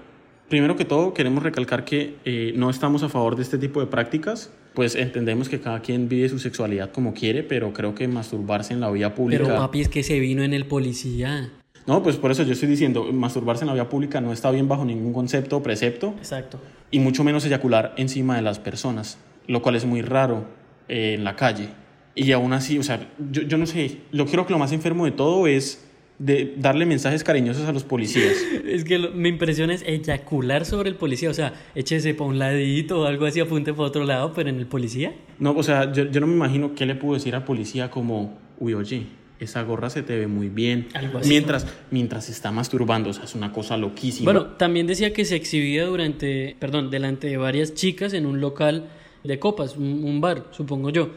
primero 0.50 0.75
que 0.75 0.86
todo 0.86 1.13
queremos 1.13 1.44
recalcar 1.44 1.86
que 1.86 2.16
eh, 2.25 2.54
no 2.56 2.70
estamos 2.70 3.04
a 3.04 3.10
favor 3.10 3.36
de 3.36 3.44
este 3.44 3.58
tipo 3.58 3.80
de 3.80 3.88
prácticas, 3.88 4.51
pues 4.74 4.96
entendemos 4.96 5.50
que 5.50 5.60
cada 5.60 5.82
quien 5.82 6.08
vive 6.08 6.30
su 6.30 6.39
sexualidad 6.39 6.92
como 6.92 7.13
quiere, 7.13 7.44
pero 7.44 7.74
creo 7.74 7.96
que 7.96 8.08
masturbarse 8.08 8.74
en 8.74 8.80
la 8.80 8.92
vía 8.92 9.16
pública... 9.16 9.44
Pero 9.44 9.58
papi, 9.58 9.82
es 9.82 9.89
que 9.89 10.04
se 10.04 10.20
vino 10.20 10.44
en 10.44 10.54
el 10.54 10.66
policía. 10.66 11.51
No, 11.86 12.04
pues 12.04 12.18
por 12.18 12.32
eso 12.32 12.44
yo 12.44 12.54
estoy 12.54 12.70
diciendo, 12.70 13.06
masturbarse 13.12 13.63
en 13.63 13.68
la 13.68 13.74
vía 13.74 13.89
pública 13.89 14.22
no 14.22 14.32
está 14.34 14.51
bien 14.51 14.68
bajo 14.68 14.86
ningún 14.86 15.13
concepto 15.13 15.58
o 15.58 15.63
precepto, 15.63 16.13
Exacto. 16.18 16.60
y 16.92 17.00
mucho 17.00 17.24
menos 17.24 17.46
eyacular 17.46 17.94
encima 17.98 18.36
de 18.36 18.42
las 18.42 18.60
personas, 18.60 19.18
lo 19.48 19.62
cual 19.62 19.75
es 19.75 19.86
muy 19.86 20.01
raro 20.01 20.46
eh, 20.89 21.16
en 21.18 21.24
la 21.24 21.36
calle. 21.36 21.70
Y 22.13 22.32
aún 22.32 22.51
así, 22.54 22.77
o 22.77 22.84
sea, 22.84 23.08
yo, 23.32 23.44
yo 23.44 23.58
no 23.58 23.66
sé, 23.66 24.00
yo 24.12 24.25
creo 24.25 24.46
que 24.46 24.54
lo 24.54 24.60
más 24.60 24.72
enfermo 24.74 25.06
de 25.06 25.12
todo 25.12 25.48
es 25.48 25.87
de 26.20 26.56
darle 26.58 26.86
mensajes 26.86 27.24
cariñosos 27.24 27.68
a 27.68 27.72
los 27.74 27.84
policías. 27.84 28.36
Es 28.66 28.84
que 28.84 28.98
lo- 28.98 29.12
me 29.12 29.30
impresiona 29.30 29.74
es 29.74 29.84
eyacular 29.86 30.66
sobre 30.66 30.90
el 30.90 30.96
policía, 30.96 31.30
o 31.30 31.34
sea, 31.34 31.54
échese 31.76 32.14
para 32.14 32.30
un 32.30 32.40
ladito 32.40 33.02
o 33.02 33.06
algo 33.06 33.26
así, 33.26 33.40
apunte 33.40 33.74
para 33.74 33.88
otro 33.88 34.04
lado, 34.04 34.34
pero 34.34 34.50
en 34.50 34.58
el 34.58 34.66
policía. 34.68 35.14
No, 35.40 35.52
o 35.52 35.64
sea, 35.64 35.92
yo, 35.94 36.06
yo 36.10 36.20
no 36.20 36.28
me 36.28 36.34
imagino 36.34 36.74
qué 36.76 36.86
le 36.86 36.96
puedo 36.96 37.14
decir 37.14 37.36
al 37.36 37.44
policía 37.44 37.90
como, 37.92 38.38
uy, 38.60 38.74
oye, 38.74 39.04
esa 39.40 39.62
gorra 39.62 39.92
se 39.92 40.02
te 40.02 40.18
ve 40.18 40.26
muy 40.26 40.50
bien. 40.50 40.88
Algo 40.96 41.20
así, 41.20 41.30
Mientras, 41.30 41.68
mientras 41.92 42.26
se 42.26 42.32
está 42.32 42.50
masturbando, 42.52 43.12
o 43.12 43.14
sea, 43.14 43.26
es 43.26 43.36
una 43.36 43.52
cosa 43.54 43.78
loquísima. 43.78 44.32
Bueno, 44.32 44.48
también 44.58 44.88
decía 44.88 45.14
que 45.14 45.24
se 45.26 45.36
exhibía 45.36 45.86
durante, 45.86 46.56
perdón, 46.60 46.90
delante 46.90 47.28
de 47.28 47.38
varias 47.38 47.76
chicas 47.76 48.14
en 48.14 48.26
un 48.26 48.42
local 48.42 48.88
de 49.24 49.38
copas, 49.38 49.78
un, 49.78 50.04
un 50.04 50.20
bar, 50.22 50.46
supongo 50.52 50.90
yo. 50.90 51.10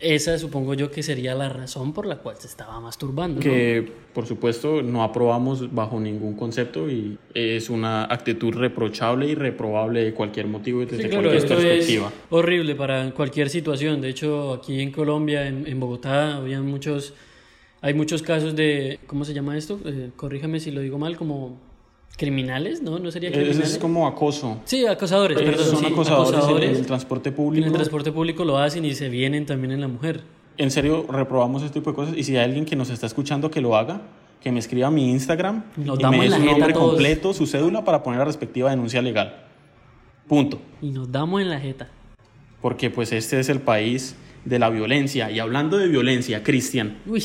Esa 0.00 0.38
supongo 0.38 0.74
yo 0.74 0.90
que 0.90 1.02
sería 1.02 1.34
la 1.34 1.48
razón 1.48 1.92
por 1.92 2.06
la 2.06 2.16
cual 2.16 2.36
se 2.38 2.46
estaba 2.46 2.80
masturbando. 2.80 3.36
¿no? 3.36 3.40
Que 3.42 3.86
por 4.14 4.26
supuesto 4.26 4.82
no 4.82 5.02
aprobamos 5.04 5.72
bajo 5.74 6.00
ningún 6.00 6.34
concepto 6.36 6.90
y 6.90 7.18
es 7.34 7.70
una 7.70 8.04
actitud 8.04 8.52
reprochable 8.54 9.26
y 9.28 9.34
reprobable 9.34 10.04
de 10.04 10.14
cualquier 10.14 10.46
motivo 10.46 10.82
y 10.82 10.86
desde 10.86 11.02
Sí, 11.04 11.08
claro, 11.10 11.28
cualquier 11.28 11.42
esto 11.44 11.54
es 11.58 11.64
perspectiva. 11.64 12.12
horrible 12.30 12.74
para 12.74 13.10
cualquier 13.12 13.50
situación. 13.50 14.00
De 14.00 14.08
hecho, 14.08 14.54
aquí 14.54 14.80
en 14.80 14.90
Colombia, 14.90 15.46
en, 15.46 15.66
en 15.66 15.78
Bogotá, 15.78 16.36
había 16.36 16.60
muchos, 16.62 17.14
hay 17.82 17.94
muchos 17.94 18.22
casos 18.22 18.56
de, 18.56 18.98
¿cómo 19.06 19.24
se 19.24 19.34
llama 19.34 19.56
esto? 19.56 19.78
Eh, 19.84 20.10
corríjame 20.16 20.60
si 20.60 20.70
lo 20.70 20.80
digo 20.80 20.98
mal, 20.98 21.16
como 21.16 21.60
criminales, 22.16 22.82
¿no? 22.82 22.98
¿No 22.98 23.10
sería 23.10 23.30
Es, 23.30 23.36
criminales? 23.36 23.72
es 23.72 23.78
como 23.78 24.06
acoso. 24.06 24.58
Sí, 24.64 24.86
acosadores, 24.86 25.38
Eh, 25.40 25.44
perdón. 25.44 25.66
son 25.66 25.78
sí, 25.80 25.86
acosadores, 25.86 26.70
en 26.70 26.76
el 26.76 26.86
transporte 26.86 27.28
En 27.30 27.34
público. 27.34 27.66
el 27.66 27.72
transporte 27.72 28.12
público 28.12 28.44
lo 28.44 28.58
hacen 28.58 28.84
y 28.84 28.94
se 28.94 29.08
vienen 29.08 29.46
también 29.46 29.72
en 29.72 29.80
la 29.80 29.88
mujer. 29.88 30.22
En 30.58 30.70
serio, 30.70 31.06
reprobamos 31.10 31.62
este 31.62 31.80
tipo 31.80 31.90
de 31.90 31.96
cosas 31.96 32.14
y 32.16 32.22
si 32.24 32.36
hay 32.36 32.44
alguien 32.44 32.66
que 32.66 32.76
nos 32.76 32.90
está 32.90 33.06
escuchando 33.06 33.50
que 33.50 33.60
lo 33.62 33.76
haga, 33.76 34.02
que 34.42 34.52
me 34.52 34.58
escriba 34.58 34.88
a 34.88 34.90
mi 34.90 35.10
Instagram 35.10 35.64
Nos 35.76 35.98
y 36.00 36.04
me 36.06 36.18
dé 36.18 36.26
en 36.26 36.32
su 36.32 36.44
nombre 36.44 36.72
completo, 36.74 37.32
su 37.32 37.46
cédula 37.46 37.84
para 37.84 38.02
poner 38.02 38.18
la 38.18 38.24
respectiva 38.26 38.68
denuncia 38.70 39.00
legal. 39.00 39.46
Punto. 40.28 40.60
Y 40.82 40.90
nos 40.90 41.10
damos 41.10 41.40
en 41.40 41.48
la 41.48 41.58
jeta. 41.60 41.88
Porque 42.60 42.90
pues 42.90 43.12
este 43.12 43.40
es 43.40 43.48
el 43.48 43.60
país 43.60 44.14
de 44.44 44.58
la 44.58 44.68
violencia. 44.70 45.30
Y 45.30 45.38
hablando 45.38 45.76
de 45.78 45.88
violencia, 45.88 46.42
Cristian, 46.42 46.98
Uy, 47.06 47.22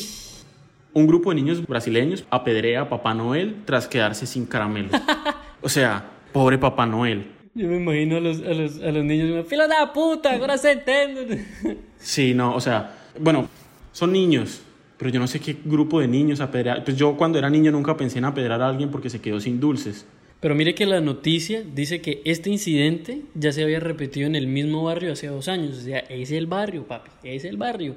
un 0.95 1.07
grupo 1.07 1.29
de 1.29 1.35
niños 1.35 1.67
brasileños 1.67 2.25
apedrea 2.31 2.81
a 2.81 2.89
Papá 2.89 3.13
Noel 3.13 3.57
tras 3.65 3.87
quedarse 3.87 4.25
sin 4.25 4.45
caramelos. 4.45 4.91
o 5.61 5.69
sea, 5.69 6.05
pobre 6.31 6.57
Papá 6.57 6.85
Noel. 6.85 7.27
yo 7.53 7.67
me 7.67 7.75
imagino 7.75 8.15
a 8.15 8.19
los, 8.21 8.39
a 8.39 8.53
los, 8.53 8.81
a 8.81 8.91
los 8.91 9.03
niños, 9.03 9.45
fila 9.45 9.67
de 9.67 9.75
puta, 9.93 10.33
ahora 10.33 10.57
se 10.57 10.71
entiende. 10.71 11.45
Sí, 11.97 12.35
no, 12.35 12.55
o 12.55 12.61
sea, 12.61 12.95
bueno, 13.19 13.49
son 13.91 14.11
niños, 14.11 14.61
pero 14.97 15.09
yo 15.09 15.19
no 15.19 15.25
sé 15.25 15.39
qué 15.39 15.57
grupo 15.65 15.99
de 15.99 16.07
niños 16.07 16.39
apedrear. 16.39 16.83
Pues 16.83 16.95
yo 16.95 17.17
cuando 17.17 17.39
era 17.39 17.49
niño 17.49 17.71
nunca 17.71 17.97
pensé 17.97 18.19
en 18.19 18.25
apedrear 18.25 18.61
a 18.61 18.69
alguien 18.69 18.91
porque 18.91 19.09
se 19.09 19.19
quedó 19.19 19.39
sin 19.39 19.59
dulces. 19.59 20.05
Pero 20.39 20.53
mire 20.53 20.75
que 20.75 20.85
la 20.85 21.01
noticia 21.01 21.63
dice 21.63 22.01
que 22.01 22.21
este 22.23 22.51
incidente 22.51 23.23
ya 23.33 23.51
se 23.51 23.63
había 23.63 23.79
repetido 23.79 24.27
en 24.27 24.35
el 24.35 24.45
mismo 24.45 24.83
barrio 24.83 25.13
hace 25.13 25.25
dos 25.25 25.47
años. 25.47 25.79
O 25.79 25.81
sea, 25.81 25.99
es 25.99 26.31
el 26.31 26.45
barrio, 26.45 26.85
papi, 26.85 27.09
es 27.23 27.43
el 27.43 27.57
barrio. 27.57 27.95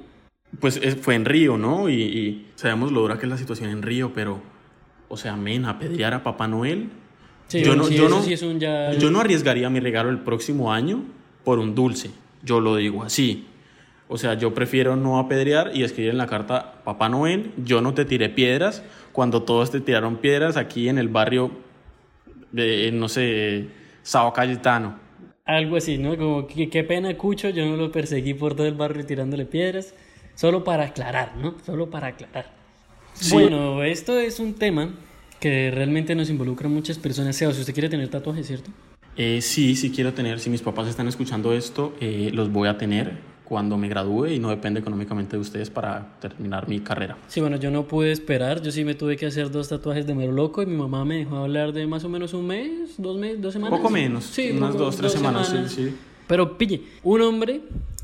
Pues 0.59 0.77
es- 0.77 0.95
fue 0.95 1.15
en 1.15 1.25
Río, 1.25 1.57
¿no? 1.57 1.89
Y, 1.89 2.01
y 2.01 2.47
sabemos 2.55 2.91
lo 2.91 3.01
dura 3.01 3.17
que 3.17 3.25
es 3.25 3.29
la 3.29 3.37
situación 3.37 3.69
en 3.69 3.81
Río, 3.81 4.11
pero, 4.13 4.41
o 5.07 5.17
sea, 5.17 5.35
men, 5.35 5.65
apedrear 5.65 6.13
a 6.13 6.23
Papá 6.23 6.47
Noel. 6.47 6.89
Sí, 7.47 7.63
yo 7.63 7.75
no, 7.75 7.85
sí, 7.85 7.95
yo 7.95 8.09
no, 8.09 8.21
sí 8.21 8.33
es 8.33 8.41
un 8.43 8.59
ya... 8.59 8.91
yo 8.93 9.09
no 9.09 9.19
arriesgaría 9.19 9.69
mi 9.69 9.79
regalo 9.79 10.09
el 10.09 10.19
próximo 10.19 10.71
año 10.71 11.03
por 11.43 11.59
un 11.59 11.75
dulce. 11.75 12.11
Yo 12.43 12.61
lo 12.61 12.75
digo 12.75 13.03
así. 13.03 13.45
O 14.07 14.17
sea, 14.17 14.33
yo 14.33 14.53
prefiero 14.55 14.95
no 14.95 15.19
apedrear 15.19 15.71
y 15.75 15.83
escribir 15.83 16.11
en 16.11 16.17
la 16.17 16.25
carta, 16.25 16.81
Papá 16.83 17.09
Noel, 17.09 17.51
yo 17.63 17.81
no 17.81 17.93
te 17.93 18.05
tiré 18.05 18.29
piedras 18.29 18.83
cuando 19.11 19.43
todos 19.43 19.69
te 19.71 19.81
tiraron 19.81 20.17
piedras 20.17 20.57
aquí 20.57 20.89
en 20.89 20.97
el 20.97 21.09
barrio, 21.09 21.51
de, 22.51 22.91
no 22.91 23.07
sé, 23.07 23.67
Sao 24.01 24.33
Cayetano. 24.33 24.97
Algo 25.45 25.75
así, 25.77 25.97
¿no? 25.99 26.17
Como, 26.17 26.47
que, 26.47 26.69
qué 26.69 26.83
pena, 26.83 27.15
Cucho, 27.17 27.49
yo 27.49 27.65
no 27.67 27.75
lo 27.75 27.91
perseguí 27.91 28.33
por 28.33 28.55
todo 28.55 28.67
el 28.67 28.73
barrio 28.75 29.05
tirándole 29.05 29.45
piedras. 29.45 29.93
Solo 30.39 30.63
para 30.63 30.85
aclarar, 30.85 31.35
¿no? 31.35 31.55
Solo 31.65 31.89
para 31.89 32.07
aclarar. 32.07 32.45
Sí. 33.11 33.33
Bueno, 33.33 33.83
esto 33.83 34.17
es 34.17 34.39
un 34.39 34.53
tema 34.53 34.89
que 35.37 35.69
realmente 35.69 36.15
nos 36.15 36.29
involucra 36.29 36.67
a 36.67 36.71
muchas 36.71 36.97
personas. 36.97 37.35
Seba, 37.35 37.51
si 37.51 37.59
usted 37.59 37.73
quiere 37.73 37.89
tener 37.89 38.07
tatuajes, 38.07 38.47
¿cierto? 38.47 38.71
Eh, 39.17 39.41
sí, 39.41 39.75
sí 39.75 39.91
quiero 39.91 40.13
tener, 40.13 40.39
si 40.39 40.49
mis 40.49 40.61
papás 40.61 40.87
están 40.87 41.09
escuchando 41.09 41.51
esto, 41.51 41.93
eh, 41.99 42.31
los 42.33 42.49
voy 42.53 42.69
a 42.69 42.77
tener 42.77 43.17
cuando 43.43 43.75
me 43.77 43.89
gradúe 43.89 44.27
y 44.27 44.39
no 44.39 44.49
depende 44.49 44.79
económicamente 44.79 45.35
de 45.35 45.41
ustedes 45.41 45.69
para 45.69 46.17
terminar 46.21 46.69
mi 46.69 46.79
carrera. 46.79 47.17
Sí, 47.27 47.41
bueno, 47.41 47.57
yo 47.57 47.69
no 47.69 47.83
pude 47.85 48.13
esperar. 48.13 48.61
Yo 48.61 48.71
sí 48.71 48.85
me 48.85 48.95
tuve 48.95 49.17
que 49.17 49.25
hacer 49.25 49.51
dos 49.51 49.67
tatuajes 49.67 50.07
de 50.07 50.15
mero 50.15 50.31
loco 50.31 50.61
y 50.61 50.67
mi 50.67 50.77
mamá 50.77 51.03
me 51.03 51.17
dejó 51.17 51.35
hablar 51.35 51.73
de 51.73 51.85
más 51.85 52.05
o 52.05 52.09
menos 52.09 52.33
un 52.33 52.47
mes, 52.47 52.93
dos 52.97 53.17
meses, 53.17 53.41
dos 53.41 53.51
semanas. 53.51 53.77
Poco 53.77 53.89
menos, 53.89 54.23
Sí, 54.23 54.51
unas 54.51 54.71
poco- 54.71 54.85
dos, 54.85 54.95
tres 54.95 55.11
semanas, 55.11 55.49
sí, 55.49 55.57
sí. 55.67 55.95
Pero 56.27 56.57
pille, 56.57 56.83
un 57.03 57.21
hombre 57.23 57.59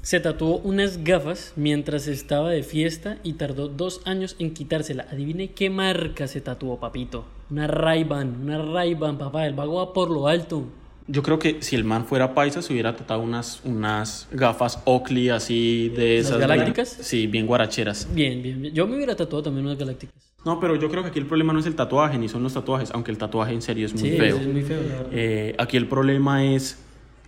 se 0.05 0.19
tatuó 0.19 0.59
unas 0.59 1.03
gafas 1.03 1.51
mientras 1.55 2.05
estaba 2.07 2.51
de 2.51 2.61
fiesta 2.61 3.17
y 3.23 3.33
tardó 3.33 3.69
dos 3.69 4.01
años 4.05 4.35
en 4.37 4.53
quitársela. 4.53 5.07
Adivine 5.11 5.49
qué 5.49 5.71
marca 5.71 6.27
se 6.27 6.41
tatuó, 6.41 6.79
papito. 6.79 7.25
Una 7.49 7.65
Ray-Ban, 7.65 8.41
una 8.43 8.59
Ray-Ban, 8.61 9.17
papá. 9.17 9.47
El 9.47 9.55
vago 9.55 9.77
va 9.83 9.93
por 9.93 10.11
lo 10.11 10.27
alto. 10.27 10.65
Yo 11.07 11.23
creo 11.23 11.39
que 11.39 11.63
si 11.63 11.75
el 11.75 11.83
man 11.85 12.05
fuera 12.05 12.35
paisa 12.35 12.61
se 12.61 12.71
hubiera 12.71 12.95
tratado 12.95 13.21
unas, 13.21 13.61
unas 13.63 14.27
gafas 14.31 14.79
Oakley 14.85 15.29
así 15.29 15.89
de 15.89 16.17
¿Las 16.17 16.27
esas. 16.27 16.39
galácticas? 16.39 16.95
bien- 16.97 17.03
sí, 17.03 17.25
bien 17.25 17.47
guaracheras. 17.47 18.07
Bien, 18.13 18.43
bien, 18.43 18.61
bien. 18.61 18.75
Yo 18.75 18.85
me 18.85 18.97
hubiera 18.97 19.15
tatuado 19.15 19.41
también 19.41 19.65
unas 19.65 19.79
galácticas. 19.79 20.13
No, 20.45 20.59
pero 20.59 20.75
yo 20.75 20.87
creo 20.91 21.01
que 21.01 21.09
aquí 21.09 21.17
el 21.19 21.25
problema 21.25 21.51
no 21.51 21.57
es 21.59 21.65
el 21.65 21.73
tatuaje 21.73 22.19
ni 22.19 22.29
son 22.29 22.43
los 22.43 22.53
tatuajes, 22.53 22.91
aunque 22.91 23.09
el 23.09 23.17
tatuaje 23.17 23.53
en 23.53 23.63
serio 23.63 23.87
es 23.87 23.93
muy 23.99 24.11
sí, 24.11 24.17
feo. 24.17 24.37
es 24.37 24.47
muy 24.47 24.61
feo. 24.61 24.79
Eh, 25.11 25.55
aquí 25.57 25.77
el 25.77 25.87
problema 25.87 26.45
es 26.45 26.77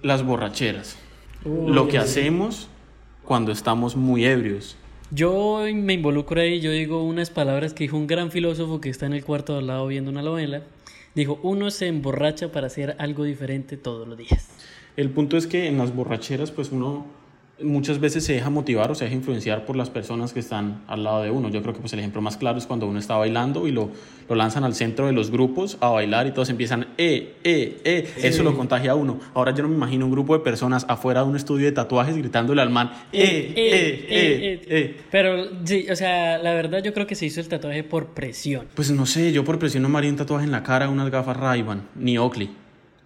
las 0.03 0.21
borracheras. 0.23 0.95
Uy, 1.45 1.73
Lo 1.73 1.87
que 1.87 1.97
hacemos 1.97 2.69
cuando 3.23 3.51
estamos 3.51 3.95
muy 3.95 4.25
ebrios. 4.25 4.77
Yo 5.11 5.63
me 5.73 5.93
involucro 5.93 6.41
ahí, 6.41 6.59
yo 6.59 6.71
digo 6.71 7.03
unas 7.03 7.29
palabras 7.29 7.73
que 7.73 7.85
dijo 7.85 7.97
un 7.97 8.07
gran 8.07 8.31
filósofo 8.31 8.81
que 8.81 8.89
está 8.89 9.05
en 9.05 9.13
el 9.13 9.23
cuarto 9.23 9.53
de 9.53 9.59
al 9.59 9.67
lado 9.67 9.87
viendo 9.87 10.11
una 10.11 10.21
novela. 10.21 10.63
Dijo, 11.15 11.39
uno 11.43 11.71
se 11.71 11.87
emborracha 11.87 12.51
para 12.51 12.67
hacer 12.67 12.95
algo 12.99 13.23
diferente 13.23 13.77
todos 13.77 14.07
los 14.07 14.17
días. 14.17 14.49
El 14.97 15.09
punto 15.09 15.37
es 15.37 15.47
que 15.47 15.67
en 15.67 15.77
las 15.77 15.95
borracheras, 15.95 16.51
pues 16.51 16.71
uno 16.71 17.05
muchas 17.61 17.99
veces 17.99 18.23
se 18.23 18.33
deja 18.33 18.49
motivar 18.49 18.91
o 18.91 18.95
se 18.95 19.05
deja 19.05 19.15
influenciar 19.15 19.65
por 19.65 19.75
las 19.75 19.89
personas 19.89 20.33
que 20.33 20.39
están 20.39 20.83
al 20.87 21.03
lado 21.03 21.23
de 21.23 21.31
uno. 21.31 21.49
Yo 21.49 21.61
creo 21.61 21.73
que 21.73 21.79
pues 21.79 21.93
el 21.93 21.99
ejemplo 21.99 22.21
más 22.21 22.37
claro 22.37 22.57
es 22.57 22.65
cuando 22.67 22.87
uno 22.87 22.99
está 22.99 23.15
bailando 23.15 23.67
y 23.67 23.71
lo, 23.71 23.89
lo 24.29 24.35
lanzan 24.35 24.63
al 24.63 24.75
centro 24.75 25.07
de 25.07 25.13
los 25.13 25.31
grupos 25.31 25.77
a 25.81 25.89
bailar 25.89 26.27
y 26.27 26.31
todos 26.31 26.49
empiezan, 26.49 26.87
eh, 26.97 27.33
eh, 27.43 27.81
eh. 27.83 28.09
Eso 28.21 28.43
lo 28.43 28.55
contagia 28.55 28.91
a 28.91 28.95
uno. 28.95 29.19
Ahora 29.33 29.53
yo 29.53 29.63
no 29.63 29.69
me 29.69 29.75
imagino 29.75 30.05
un 30.05 30.11
grupo 30.11 30.37
de 30.37 30.43
personas 30.43 30.85
afuera 30.87 31.21
de 31.23 31.29
un 31.29 31.35
estudio 31.35 31.65
de 31.65 31.71
tatuajes 31.71 32.15
gritándole 32.15 32.61
al 32.61 32.69
man, 32.69 32.91
eh, 33.11 33.53
eh, 33.55 34.05
eh, 34.09 34.61
eh. 34.67 34.97
Pero 35.09 35.47
sí, 35.63 35.87
o 35.89 35.95
sea, 35.95 36.37
la 36.37 36.53
verdad 36.53 36.83
yo 36.83 36.93
creo 36.93 37.07
que 37.07 37.15
se 37.15 37.25
hizo 37.25 37.39
el 37.39 37.47
tatuaje 37.47 37.83
por 37.83 38.07
presión. 38.07 38.67
Pues 38.75 38.91
no 38.91 39.05
sé, 39.05 39.31
yo 39.31 39.43
por 39.43 39.57
presión 39.57 39.83
no 39.83 39.89
me 39.89 39.97
haría 39.97 40.11
un 40.11 40.17
tatuaje 40.17 40.45
en 40.45 40.51
la 40.51 40.63
cara, 40.63 40.89
unas 40.89 41.09
gafas 41.09 41.37
Ray-Ban, 41.37 41.87
ni 41.95 42.17
Oakley. 42.17 42.49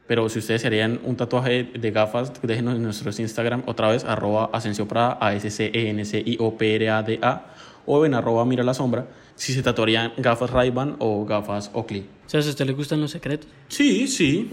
Pero 0.07 0.27
si 0.29 0.39
ustedes 0.39 0.65
harían 0.65 0.99
un 1.03 1.15
tatuaje 1.15 1.63
de 1.63 1.91
gafas, 1.91 2.33
déjenos 2.41 2.75
en 2.75 2.83
nuestros 2.83 3.19
Instagram 3.19 3.63
otra 3.65 3.89
vez, 3.89 4.03
arroba 4.03 4.49
Asensio 4.51 4.87
Prada, 4.87 5.17
a 5.21 5.33
s 5.33 5.49
c 5.49 5.71
e 5.73 5.89
n 5.89 6.03
c 6.03 6.21
i 6.25 6.37
o 6.39 6.57
p 6.57 6.75
r 6.75 6.89
a 6.89 7.03
d 7.03 7.19
a 7.21 7.53
o 7.85 8.05
en 8.05 8.13
arroba 8.13 8.45
Mira 8.45 8.63
la 8.63 8.73
Sombra, 8.73 9.07
si 9.35 9.53
se 9.53 9.63
tatuarían 9.63 10.13
gafas 10.17 10.49
Ray-Ban 10.49 10.97
o 10.99 11.25
gafas 11.25 11.71
Oakley. 11.73 12.05
O 12.25 12.29
sea, 12.29 12.41
si 12.41 12.49
a 12.49 12.51
usted 12.51 12.65
le 12.65 12.73
gustan 12.73 13.01
los 13.01 13.11
secretos. 13.11 13.47
Sí, 13.69 14.07
sí, 14.07 14.49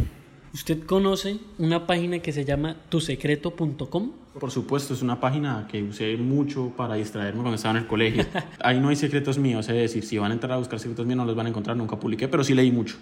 ¿Usted 0.55 0.85
conoce 0.85 1.39
una 1.59 1.87
página 1.87 2.21
que 2.21 2.33
se 2.33 2.45
llama 2.45 2.77
tusecreto.com? 2.89 4.13
por 4.39 4.51
supuesto, 4.53 4.95
es 4.95 5.03
una 5.03 5.21
página 5.21 5.67
que 5.69 5.83
usé 5.83 6.17
mucho 6.17 6.73
para 6.77 6.95
distraerme 6.95 7.41
cuando 7.41 7.57
estaba 7.57 7.77
en 7.77 7.83
el 7.83 7.89
colegio. 7.89 8.25
Ahí 8.61 8.79
no 8.79 8.89
hay 8.89 8.97
secretos 8.97 9.37
míos, 9.37 9.69
es 9.69 9.75
decir, 9.75 10.05
si 10.05 10.17
van 10.17 10.31
a 10.31 10.35
entrar 10.35 10.53
a 10.53 10.57
buscar 10.59 10.79
secretos 10.79 11.05
míos 11.07 11.17
no 11.17 11.25
los 11.25 11.35
van 11.35 11.47
a 11.47 11.49
encontrar, 11.49 11.77
nunca 11.77 11.99
publiqué, 11.99 12.29
pero 12.29 12.45
sí 12.45 12.55
leí 12.55 12.71
mucho. 12.71 12.97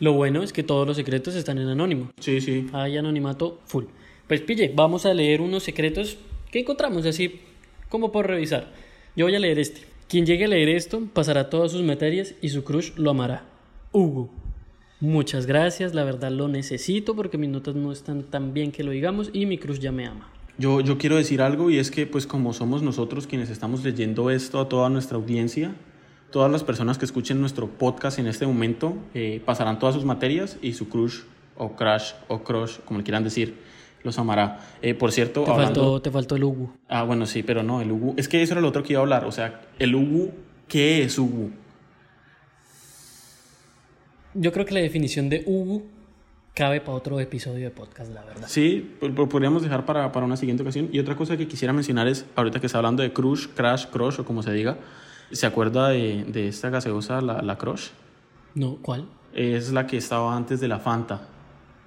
Lo 0.00 0.14
bueno 0.14 0.42
es 0.42 0.52
que 0.52 0.62
todos 0.62 0.86
los 0.86 0.96
secretos 0.96 1.34
están 1.34 1.58
en 1.58 1.68
anónimo. 1.68 2.10
Sí, 2.18 2.40
sí. 2.40 2.66
Hay 2.72 2.96
anonimato 2.96 3.60
full. 3.66 3.84
Pues 4.26 4.40
pille, 4.40 4.72
vamos 4.74 5.04
a 5.04 5.12
leer 5.12 5.42
unos 5.42 5.62
secretos 5.62 6.16
que 6.50 6.60
encontramos 6.60 7.04
así 7.04 7.40
como 7.90 8.10
por 8.10 8.26
revisar. 8.26 8.72
Yo 9.14 9.26
voy 9.26 9.34
a 9.34 9.38
leer 9.38 9.58
este. 9.58 9.82
Quien 10.08 10.24
llegue 10.24 10.46
a 10.46 10.48
leer 10.48 10.70
esto 10.70 11.02
pasará 11.12 11.50
todas 11.50 11.72
sus 11.72 11.82
materias 11.82 12.34
y 12.40 12.48
su 12.48 12.64
crush 12.64 12.92
lo 12.96 13.10
amará. 13.10 13.44
Hugo. 13.92 14.30
Muchas 15.00 15.46
gracias, 15.46 15.94
la 15.94 16.04
verdad 16.04 16.30
lo 16.30 16.48
necesito 16.48 17.14
porque 17.14 17.38
mis 17.38 17.50
notas 17.50 17.74
no 17.74 17.92
están 17.92 18.22
tan 18.24 18.52
bien 18.54 18.72
que 18.72 18.84
lo 18.84 18.90
digamos 18.90 19.30
y 19.32 19.46
mi 19.46 19.58
crush 19.58 19.78
ya 19.78 19.92
me 19.92 20.06
ama. 20.06 20.30
Yo, 20.58 20.80
yo 20.80 20.98
quiero 20.98 21.16
decir 21.16 21.42
algo 21.42 21.70
y 21.70 21.78
es 21.78 21.90
que 21.90 22.06
pues 22.06 22.26
como 22.26 22.52
somos 22.52 22.82
nosotros 22.82 23.26
quienes 23.26 23.50
estamos 23.50 23.82
leyendo 23.82 24.30
esto 24.30 24.60
a 24.60 24.68
toda 24.68 24.90
nuestra 24.90 25.16
audiencia, 25.16 25.74
todas 26.30 26.50
las 26.50 26.64
personas 26.64 26.98
que 26.98 27.04
escuchen 27.04 27.40
nuestro 27.40 27.68
podcast 27.68 28.18
en 28.18 28.26
este 28.26 28.46
momento 28.46 28.94
eh, 29.14 29.42
pasarán 29.44 29.78
todas 29.78 29.94
sus 29.94 30.04
materias 30.04 30.58
y 30.62 30.72
su 30.72 30.88
crush 30.88 31.20
o 31.56 31.76
crush 31.76 32.12
o 32.28 32.42
crush, 32.42 32.78
como 32.84 32.98
le 32.98 33.04
quieran 33.04 33.24
decir, 33.24 33.58
los 34.02 34.18
amará. 34.18 34.60
Eh, 34.80 34.94
por 34.94 35.12
cierto, 35.12 35.44
Te 35.44 35.50
hablando... 35.50 35.80
faltó, 35.80 36.02
te 36.02 36.10
faltó 36.10 36.36
el 36.36 36.44
Hugo. 36.44 36.72
Ah, 36.88 37.02
bueno, 37.02 37.26
sí, 37.26 37.42
pero 37.42 37.62
no, 37.62 37.80
el 37.80 37.92
Ugu... 37.92 38.14
Es 38.16 38.28
que 38.28 38.42
eso 38.42 38.54
era 38.54 38.60
lo 38.60 38.68
otro 38.68 38.82
que 38.82 38.94
iba 38.94 39.00
a 39.00 39.02
hablar, 39.02 39.24
o 39.24 39.32
sea, 39.32 39.60
el 39.78 39.94
Ugu, 39.94 40.32
¿qué 40.68 41.02
es 41.02 41.18
Ugu? 41.18 41.50
Yo 44.34 44.52
creo 44.52 44.64
que 44.64 44.74
la 44.74 44.80
definición 44.80 45.28
de 45.28 45.42
Hugo 45.44 45.82
cabe 46.54 46.80
para 46.80 46.92
otro 46.92 47.18
episodio 47.20 47.64
de 47.64 47.70
podcast, 47.70 48.12
la 48.12 48.24
verdad. 48.24 48.46
Sí, 48.48 48.94
pues, 49.00 49.12
lo 49.12 49.28
podríamos 49.28 49.62
dejar 49.62 49.84
para, 49.84 50.12
para 50.12 50.24
una 50.24 50.36
siguiente 50.36 50.62
ocasión. 50.62 50.88
Y 50.92 50.98
otra 50.98 51.16
cosa 51.16 51.36
que 51.36 51.48
quisiera 51.48 51.72
mencionar 51.72 52.06
es, 52.08 52.24
ahorita 52.36 52.60
que 52.60 52.66
está 52.66 52.78
hablando 52.78 53.02
de 53.02 53.12
crush, 53.12 53.48
crash, 53.48 53.86
crush 53.86 54.20
o 54.20 54.24
como 54.24 54.42
se 54.42 54.52
diga, 54.52 54.78
¿se 55.32 55.46
acuerda 55.46 55.88
de, 55.88 56.24
de 56.24 56.48
esta 56.48 56.70
gaseosa, 56.70 57.20
la, 57.20 57.42
la 57.42 57.56
crush? 57.58 57.88
No, 58.54 58.76
¿cuál? 58.82 59.06
Es 59.34 59.72
la 59.72 59.86
que 59.86 59.96
estaba 59.96 60.36
antes 60.36 60.60
de 60.60 60.68
la 60.68 60.78
Fanta. 60.78 61.28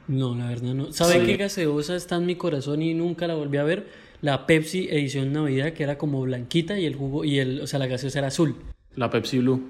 No, 0.07 0.35
la 0.35 0.47
verdad 0.49 0.73
no. 0.73 0.91
¿Sabe 0.91 1.19
Sí. 1.21 1.25
qué 1.25 1.37
gaseosa 1.37 1.95
está 1.95 2.15
en 2.17 2.25
mi 2.25 2.35
corazón 2.35 2.81
y 2.81 2.93
nunca 2.93 3.27
la 3.27 3.35
volví 3.35 3.57
a 3.57 3.63
ver? 3.63 4.03
la 4.21 4.45
Pepsi 4.45 4.87
edición 4.89 5.33
Navidad, 5.33 5.73
que 5.73 5.83
era 5.83 5.97
como 5.97 6.21
blanquita 6.21 6.79
y 6.79 6.85
el 6.85 6.95
jugo, 6.95 7.25
y 7.25 7.39
el, 7.39 7.59
o 7.59 7.67
sea, 7.67 7.77
la 7.77 7.87
gaseosa 7.87 8.19
era 8.19 8.29
azul. 8.29 8.55
La 8.95 9.09
Pepsi 9.09 9.39
Blue. 9.39 9.61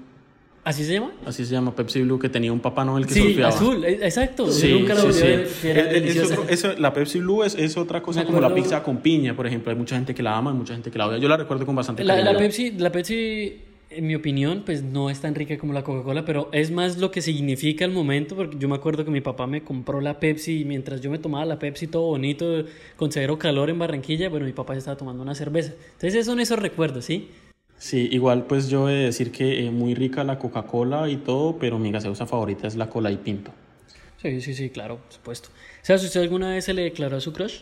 ¿Así 0.64 0.82
se 0.84 0.94
llama? 0.94 1.12
Así 1.26 1.44
se 1.44 1.52
llama 1.52 1.76
Pepsi 1.76 2.00
Blue, 2.02 2.18
que 2.18 2.30
tenía 2.30 2.50
un 2.52 2.60
Papá 2.60 2.84
Noel 2.86 3.06
que 3.06 3.12
sí, 3.12 3.20
surfeaba. 3.20 3.48
azul, 3.50 3.84
e- 3.84 4.04
exacto. 4.06 4.50
Sí, 4.50 4.70
Yo 4.70 4.78
nunca 4.78 4.94
la 4.94 5.00
sí, 5.02 5.06
volví 5.08 5.18
sí. 5.60 5.68
era 5.68 5.90
Es- 5.90 6.16
es 6.16 6.30
otro- 6.32 6.44
eso- 6.48 6.72
la 6.78 6.92
Pepsi 6.94 7.18
Blue 7.20 7.44
es, 7.44 7.54
es 7.54 7.76
otra 7.76 8.00
cosa 8.02 8.20
Me 8.20 8.26
como 8.26 8.40
la 8.40 8.54
pizza 8.54 8.82
con 8.82 8.98
piña, 8.98 9.36
por 9.36 9.46
ejemplo. 9.46 9.70
Hay 9.70 9.76
mucha 9.76 9.94
gente 9.96 10.14
que 10.14 10.22
la 10.22 10.36
ama 10.38 10.52
y 10.52 10.54
mucha 10.54 10.72
gente 10.72 10.90
que 10.90 10.96
la 10.96 11.06
odia. 11.08 11.18
Yo 11.18 11.28
la 11.28 11.36
recuerdo 11.36 11.66
con 11.66 11.76
bastante 11.76 12.02
La, 12.02 12.18
la. 12.20 12.36
Pepsi, 12.38 12.70
la 12.78 12.90
Pepsi, 12.90 13.58
en 13.90 14.06
mi 14.06 14.14
opinión, 14.14 14.62
pues 14.64 14.82
no 14.82 15.10
es 15.10 15.20
tan 15.20 15.34
rica 15.34 15.58
como 15.58 15.74
la 15.74 15.84
Coca-Cola, 15.84 16.24
pero 16.24 16.48
es 16.50 16.70
más 16.70 16.96
lo 16.96 17.10
que 17.10 17.20
significa 17.20 17.84
el 17.84 17.90
momento, 17.92 18.34
porque 18.34 18.56
yo 18.58 18.66
me 18.66 18.74
acuerdo 18.76 19.04
que 19.04 19.10
mi 19.10 19.20
papá 19.20 19.46
me 19.46 19.62
compró 19.62 20.00
la 20.00 20.18
Pepsi 20.18 20.60
y 20.60 20.64
mientras 20.64 21.02
yo 21.02 21.10
me 21.10 21.18
tomaba 21.18 21.44
la 21.44 21.58
Pepsi 21.58 21.88
todo 21.88 22.06
bonito, 22.06 22.64
con 22.96 23.12
cero 23.12 23.38
calor 23.38 23.68
en 23.68 23.78
Barranquilla, 23.78 24.30
bueno, 24.30 24.46
mi 24.46 24.52
papá 24.52 24.72
se 24.72 24.78
estaba 24.78 24.96
tomando 24.96 25.22
una 25.22 25.34
cerveza. 25.34 25.72
Entonces 25.92 26.14
esos 26.14 26.26
son 26.26 26.40
esos 26.40 26.58
recuerdos, 26.58 27.04
¿sí? 27.04 27.28
Sí, 27.78 28.08
igual 28.12 28.44
pues 28.46 28.68
yo 28.68 28.88
he 28.88 28.92
de 28.94 29.04
decir 29.06 29.30
que 29.30 29.66
eh, 29.66 29.70
muy 29.70 29.94
rica 29.94 30.24
la 30.24 30.38
Coca-Cola 30.38 31.08
y 31.08 31.16
todo, 31.16 31.58
pero 31.58 31.78
mi 31.78 31.90
gaseosa 31.92 32.26
favorita 32.26 32.66
es 32.66 32.76
la 32.76 32.88
cola 32.88 33.10
y 33.10 33.16
pinto. 33.18 33.50
Sí, 34.22 34.40
sí, 34.40 34.54
sí, 34.54 34.70
claro, 34.70 34.96
por 34.98 35.12
supuesto. 35.12 35.48
¿Sabes 35.82 36.00
si 36.02 36.06
usted 36.06 36.22
alguna 36.22 36.50
vez 36.50 36.64
se 36.64 36.72
le 36.72 36.82
declaró 36.82 37.16
a 37.18 37.20
su 37.20 37.32
crush? 37.32 37.58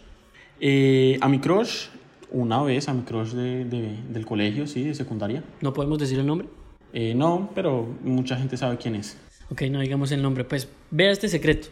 Eh, 0.61 1.19
a 1.21 1.29
mi 1.29 1.41
crush, 1.41 1.87
una 2.31 2.63
vez, 2.63 2.89
a 2.89 2.95
mi 2.95 3.03
crush 3.03 3.33
de- 3.33 3.65
de- 3.65 3.97
del 4.11 4.25
colegio, 4.25 4.67
sí, 4.69 4.85
de 4.85 4.95
secundaria. 4.95 5.43
¿No 5.61 5.73
podemos 5.73 5.99
decir 5.99 6.19
el 6.21 6.27
nombre? 6.27 6.47
Eh, 6.93 7.15
no, 7.17 7.51
pero 7.55 7.89
mucha 8.05 8.37
gente 8.37 8.57
sabe 8.57 8.77
quién 8.77 8.95
es. 8.95 9.17
Ok, 9.51 9.63
no 9.63 9.81
digamos 9.81 10.13
el 10.13 10.23
nombre. 10.23 10.45
Pues 10.45 10.69
vea 10.93 11.11
este 11.11 11.27
secreto. 11.29 11.69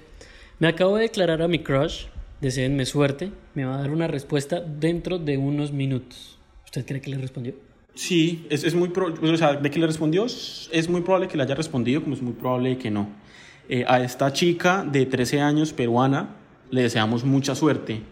Me 0.58 0.66
acabo 0.66 0.96
de 0.96 1.02
declarar 1.02 1.40
a 1.42 1.46
mi 1.48 1.60
crush. 1.60 2.06
Deseenme 2.40 2.84
suerte. 2.84 3.30
Me 3.54 3.64
va 3.64 3.76
a 3.76 3.78
dar 3.82 3.90
una 3.90 4.08
respuesta 4.08 4.60
dentro 4.60 5.18
de 5.18 5.36
unos 5.38 5.72
minutos. 5.72 6.38
¿Usted 6.64 6.84
cree 6.84 7.00
que 7.00 7.10
le 7.10 7.18
respondió? 7.18 7.54
Sí, 7.94 8.46
es, 8.50 8.64
es 8.64 8.74
muy 8.74 8.88
pro- 8.90 9.12
o 9.20 9.36
sea, 9.36 9.54
de 9.54 9.70
que 9.70 9.78
le 9.78 9.86
respondió, 9.86 10.24
es 10.24 10.88
muy 10.88 11.00
probable 11.02 11.28
que 11.28 11.36
le 11.36 11.42
haya 11.42 11.54
respondido, 11.54 12.02
como 12.02 12.14
es 12.14 12.22
muy 12.22 12.32
probable 12.32 12.78
que 12.78 12.90
no. 12.90 13.08
Eh, 13.68 13.84
a 13.86 14.00
esta 14.02 14.32
chica 14.32 14.84
de 14.84 15.06
13 15.06 15.40
años, 15.40 15.72
peruana, 15.72 16.36
le 16.70 16.82
deseamos 16.82 17.24
mucha 17.24 17.54
suerte. 17.54 18.02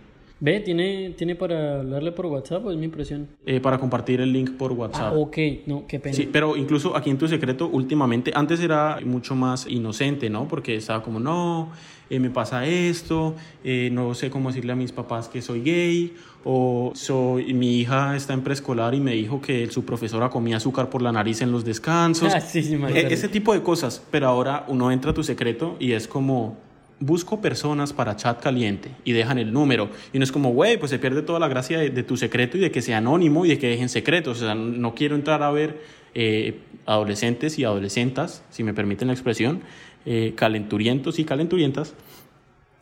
Ve, 0.40 0.61
¿tiene, 0.61 1.14
¿tiene 1.16 1.35
para 1.35 1.80
hablarle 1.80 2.12
por 2.12 2.26
WhatsApp 2.26 2.64
o 2.64 2.71
es 2.71 2.76
mi 2.76 2.85
impresión? 2.85 3.26
eh, 3.45 3.61
para 3.61 3.78
compartir 3.78 4.21
el 4.21 4.33
link 4.33 4.52
por 4.52 4.71
Ah, 4.71 4.75
WhatsApp. 4.75 5.12
ok, 5.16 5.37
no, 5.66 5.85
qué 5.88 5.99
pena. 5.99 6.14
Sí, 6.14 6.28
pero 6.30 6.57
incluso 6.57 6.97
aquí 6.97 7.11
en 7.11 7.18
Tu 7.18 7.26
Secreto, 7.26 7.66
últimamente, 7.68 8.30
antes 8.35 8.61
era 8.61 9.00
mucho 9.04 9.35
más 9.35 9.66
inocente, 9.68 10.30
¿no? 10.30 10.47
Porque 10.47 10.76
estaba 10.76 11.02
como, 11.02 11.18
no, 11.18 11.73
eh, 12.09 12.21
me 12.21 12.30
pasa 12.30 12.64
esto, 12.66 13.35
eh, 13.64 13.88
no 13.92 14.14
sé 14.14 14.30
cómo 14.30 14.50
decirle 14.50 14.73
a 14.73 14.76
mis 14.76 14.92
papás 14.92 15.28
que 15.28 15.42
soy 15.42 15.61
gay, 15.62 16.14
o 16.45 16.92
soy, 16.95 17.52
mi 17.52 17.78
hija 17.80 18.14
está 18.14 18.33
en 18.33 18.42
preescolar 18.42 18.95
y 18.95 19.00
me 19.00 19.14
dijo 19.14 19.40
que 19.40 19.68
su 19.73 19.85
profesora 19.85 20.30
comía 20.30 20.59
azúcar 20.59 20.88
por 20.88 21.02
la 21.02 21.11
nariz 21.11 21.42
en 21.42 21.50
los 21.50 21.64
descansos. 21.64 22.33
Ah, 22.37 22.40
sí, 22.40 22.62
sí, 22.62 22.75
E- 22.75 23.12
ese 23.12 23.28
tipo 23.28 23.52
de 23.54 23.62
cosas, 23.62 24.00
pero 24.12 24.28
ahora 24.28 24.64
uno 24.68 24.92
entra 24.92 25.11
a 25.11 25.14
Tu 25.14 25.25
Secreto 25.25 25.75
y 25.80 25.92
es 25.92 26.07
como... 26.07 26.57
Busco 27.00 27.40
personas 27.40 27.92
para 27.92 28.16
chat 28.16 28.42
caliente 28.42 28.90
y 29.04 29.12
dejan 29.12 29.38
el 29.38 29.52
número. 29.52 29.88
Y 30.12 30.18
no 30.18 30.24
es 30.24 30.32
como, 30.32 30.50
güey, 30.50 30.78
pues 30.78 30.90
se 30.90 30.98
pierde 30.98 31.22
toda 31.22 31.38
la 31.38 31.48
gracia 31.48 31.78
de, 31.78 31.90
de 31.90 32.02
tu 32.02 32.16
secreto 32.16 32.56
y 32.56 32.60
de 32.60 32.70
que 32.70 32.82
sea 32.82 32.98
anónimo 32.98 33.44
y 33.44 33.50
de 33.50 33.58
que 33.58 33.68
dejen 33.68 33.88
secretos. 33.88 34.38
O 34.38 34.40
sea, 34.40 34.54
no 34.54 34.94
quiero 34.94 35.14
entrar 35.14 35.42
a 35.42 35.50
ver 35.50 35.80
eh, 36.14 36.58
adolescentes 36.86 37.58
y 37.58 37.64
adolescentas, 37.64 38.42
si 38.50 38.64
me 38.64 38.72
permiten 38.72 39.08
la 39.08 39.14
expresión, 39.14 39.60
eh, 40.06 40.32
calenturientos 40.34 41.18
y 41.18 41.24
calenturientas. 41.24 41.94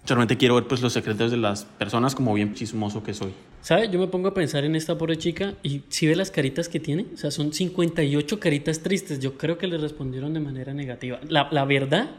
Solamente 0.04 0.36
quiero 0.36 0.54
ver 0.54 0.64
pues 0.68 0.80
los 0.80 0.92
secretos 0.92 1.32
de 1.32 1.36
las 1.36 1.64
personas 1.64 2.14
como 2.14 2.32
bien 2.32 2.54
chismoso 2.54 3.02
que 3.02 3.12
soy. 3.12 3.32
¿Sabe? 3.60 3.90
Yo 3.90 3.98
me 3.98 4.06
pongo 4.06 4.28
a 4.28 4.34
pensar 4.34 4.64
en 4.64 4.76
esta 4.76 4.96
pobre 4.96 5.18
chica 5.18 5.54
y 5.64 5.82
si 5.88 6.06
ve 6.06 6.14
las 6.14 6.30
caritas 6.30 6.68
que 6.68 6.78
tiene, 6.78 7.06
o 7.12 7.16
sea, 7.16 7.32
son 7.32 7.52
58 7.52 8.38
caritas 8.38 8.80
tristes. 8.80 9.18
Yo 9.18 9.36
creo 9.36 9.58
que 9.58 9.66
le 9.66 9.76
respondieron 9.76 10.32
de 10.32 10.38
manera 10.38 10.72
negativa. 10.72 11.18
La, 11.28 11.48
la 11.50 11.64
verdad, 11.64 12.10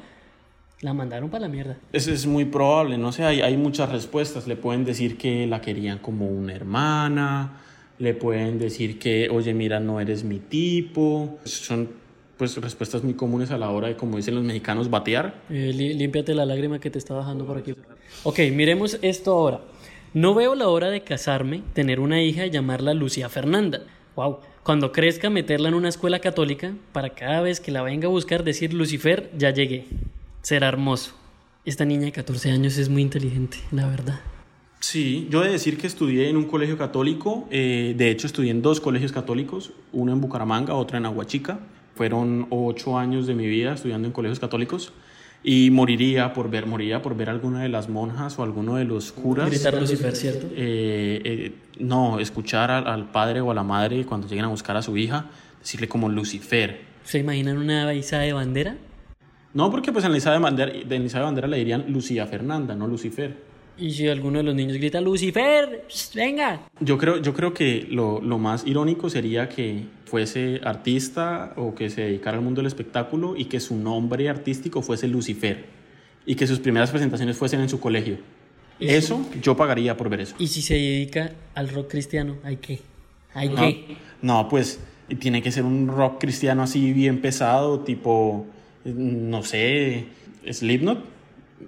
la 0.81 0.93
mandaron 0.93 1.29
para 1.29 1.41
la 1.41 1.47
mierda. 1.49 1.77
Es, 1.93 2.07
es 2.07 2.25
muy 2.27 2.45
probable, 2.45 2.97
no 2.97 3.11
sé, 3.11 3.23
hay, 3.23 3.41
hay 3.41 3.57
muchas 3.57 3.91
respuestas. 3.91 4.47
Le 4.47 4.55
pueden 4.55 4.85
decir 4.85 5.17
que 5.17 5.47
la 5.47 5.61
querían 5.61 5.97
como 5.99 6.27
una 6.27 6.53
hermana, 6.53 7.57
le 7.99 8.13
pueden 8.13 8.59
decir 8.59 8.99
que, 8.99 9.29
oye, 9.29 9.53
mira, 9.53 9.79
no 9.79 9.99
eres 9.99 10.23
mi 10.23 10.39
tipo. 10.39 11.39
Son 11.45 11.89
pues 12.37 12.55
respuestas 12.61 13.03
muy 13.03 13.15
comunes 13.15 13.49
a 13.49 13.57
la 13.57 13.71
hora 13.71 13.87
de, 13.87 13.95
como 13.95 14.17
dicen 14.17 14.35
los 14.35 14.43
mexicanos, 14.43 14.91
batear. 14.91 15.33
Eh, 15.49 15.71
lí- 15.73 15.95
límpiate 15.95 16.35
la 16.35 16.45
lágrima 16.45 16.79
que 16.79 16.91
te 16.91 16.99
está 16.99 17.15
bajando 17.15 17.45
por 17.47 17.57
aquí. 17.57 17.73
Ok, 18.23 18.39
miremos 18.53 18.99
esto 19.01 19.31
ahora. 19.31 19.61
No 20.13 20.35
veo 20.35 20.53
la 20.53 20.67
hora 20.67 20.89
de 20.91 21.01
casarme, 21.01 21.63
tener 21.73 21.99
una 21.99 22.21
hija 22.21 22.45
y 22.45 22.51
llamarla 22.51 22.93
Lucía 22.93 23.27
Fernanda. 23.29 23.81
Wow. 24.15 24.39
Cuando 24.63 24.91
crezca, 24.91 25.29
meterla 25.31 25.69
en 25.69 25.73
una 25.75 25.89
escuela 25.89 26.19
católica 26.19 26.73
para 26.91 27.09
cada 27.09 27.41
vez 27.41 27.59
que 27.59 27.71
la 27.71 27.81
venga 27.81 28.07
a 28.07 28.11
buscar 28.11 28.43
decir 28.43 28.73
Lucifer, 28.73 29.31
ya 29.37 29.49
llegué. 29.49 29.85
Será 30.47 30.69
hermoso. 30.69 31.11
Esta 31.65 31.83
niña 31.83 32.05
de 32.05 32.13
14 32.13 32.51
años 32.51 32.77
es 32.77 32.87
muy 32.87 33.01
inteligente, 33.01 33.57
la 33.69 33.85
verdad. 33.85 34.21
Sí, 34.79 35.27
yo 35.29 35.43
he 35.43 35.47
de 35.47 35.51
decir 35.51 35.77
que 35.77 35.87
estudié 35.87 36.29
en 36.29 36.37
un 36.37 36.45
colegio 36.45 36.77
católico, 36.77 37.49
eh, 37.51 37.93
de 37.97 38.09
hecho 38.11 38.27
estudié 38.27 38.51
en 38.51 38.61
dos 38.61 38.79
colegios 38.79 39.11
católicos, 39.11 39.73
uno 39.91 40.13
en 40.13 40.21
Bucaramanga, 40.21 40.73
otro 40.75 40.97
en 40.97 41.05
Aguachica. 41.05 41.59
Fueron 41.95 42.47
ocho 42.49 42.97
años 42.97 43.27
de 43.27 43.35
mi 43.35 43.45
vida 43.45 43.73
estudiando 43.73 44.07
en 44.07 44.13
colegios 44.13 44.39
católicos 44.39 44.93
y 45.43 45.69
moriría 45.69 46.31
por 46.31 46.49
ver, 46.49 46.65
moriría 46.65 47.01
por 47.01 47.17
ver 47.17 47.29
alguna 47.29 47.61
de 47.63 47.67
las 47.67 47.89
monjas 47.89 48.39
o 48.39 48.43
alguno 48.43 48.75
de 48.77 48.85
los 48.85 49.11
curas. 49.11 49.49
Gritar 49.49 49.73
Lucifer, 49.73 50.15
¿cierto? 50.15 50.47
Eh, 50.55 51.21
eh, 51.25 51.51
no, 51.79 52.21
escuchar 52.21 52.71
al, 52.71 52.87
al 52.87 53.11
padre 53.11 53.41
o 53.41 53.51
a 53.51 53.53
la 53.53 53.63
madre 53.63 54.05
cuando 54.05 54.29
lleguen 54.29 54.45
a 54.45 54.47
buscar 54.47 54.77
a 54.77 54.81
su 54.81 54.95
hija, 54.95 55.25
decirle 55.59 55.89
como 55.89 56.07
Lucifer. 56.07 56.85
¿Se 57.03 57.19
imaginan 57.19 57.57
una 57.57 57.93
izada 57.93 58.23
de 58.23 58.31
bandera? 58.31 58.77
No, 59.53 59.71
porque 59.71 59.91
pues 59.91 60.05
en 60.05 60.11
la 60.11 60.31
de 60.31 60.39
Bandera, 60.39 60.71
de 60.71 60.95
en 60.95 61.07
de 61.07 61.19
Bandera 61.19 61.47
le 61.47 61.57
dirían 61.57 61.85
Lucía 61.87 62.27
Fernanda, 62.27 62.75
no 62.75 62.87
Lucifer. 62.87 63.35
Y 63.77 63.91
si 63.91 64.07
alguno 64.07 64.39
de 64.39 64.43
los 64.43 64.55
niños 64.55 64.77
grita 64.77 64.99
Lucifer, 65.01 65.85
¡Shh, 65.87 66.15
venga. 66.15 66.61
Yo 66.79 66.97
creo, 66.97 67.21
yo 67.21 67.33
creo 67.33 67.53
que 67.53 67.85
lo, 67.89 68.19
lo 68.21 68.39
más 68.39 68.65
irónico 68.65 69.09
sería 69.09 69.49
que 69.49 69.83
fuese 70.05 70.59
artista 70.63 71.53
o 71.57 71.75
que 71.75 71.89
se 71.89 72.01
dedicara 72.01 72.37
al 72.37 72.43
mundo 72.43 72.59
del 72.59 72.67
espectáculo 72.67 73.35
y 73.37 73.45
que 73.45 73.59
su 73.59 73.75
nombre 73.75 74.29
artístico 74.29 74.81
fuese 74.81 75.07
Lucifer 75.07 75.65
y 76.25 76.35
que 76.35 76.47
sus 76.47 76.59
primeras 76.59 76.89
presentaciones 76.89 77.37
fuesen 77.37 77.61
en 77.61 77.69
su 77.69 77.79
colegio. 77.79 78.17
¿Y 78.79 78.89
Eso, 78.89 79.25
yo 79.41 79.55
pagaría 79.55 79.95
por 79.97 80.09
ver 80.09 80.21
eso. 80.21 80.35
Y 80.39 80.47
si 80.47 80.61
se 80.61 80.75
dedica 80.75 81.31
al 81.55 81.69
rock 81.69 81.89
cristiano, 81.89 82.37
¿hay 82.43 82.57
qué? 82.57 82.79
¿Hay 83.33 83.49
No, 83.49 83.55
qué? 83.55 83.97
no, 84.21 84.49
pues 84.49 84.79
tiene 85.19 85.41
que 85.41 85.51
ser 85.51 85.63
un 85.63 85.87
rock 85.87 86.19
cristiano 86.19 86.63
así 86.63 86.93
bien 86.93 87.21
pesado, 87.21 87.79
tipo, 87.79 88.45
no 88.95 89.43
sé, 89.43 90.05
Slipknot. 90.49 91.03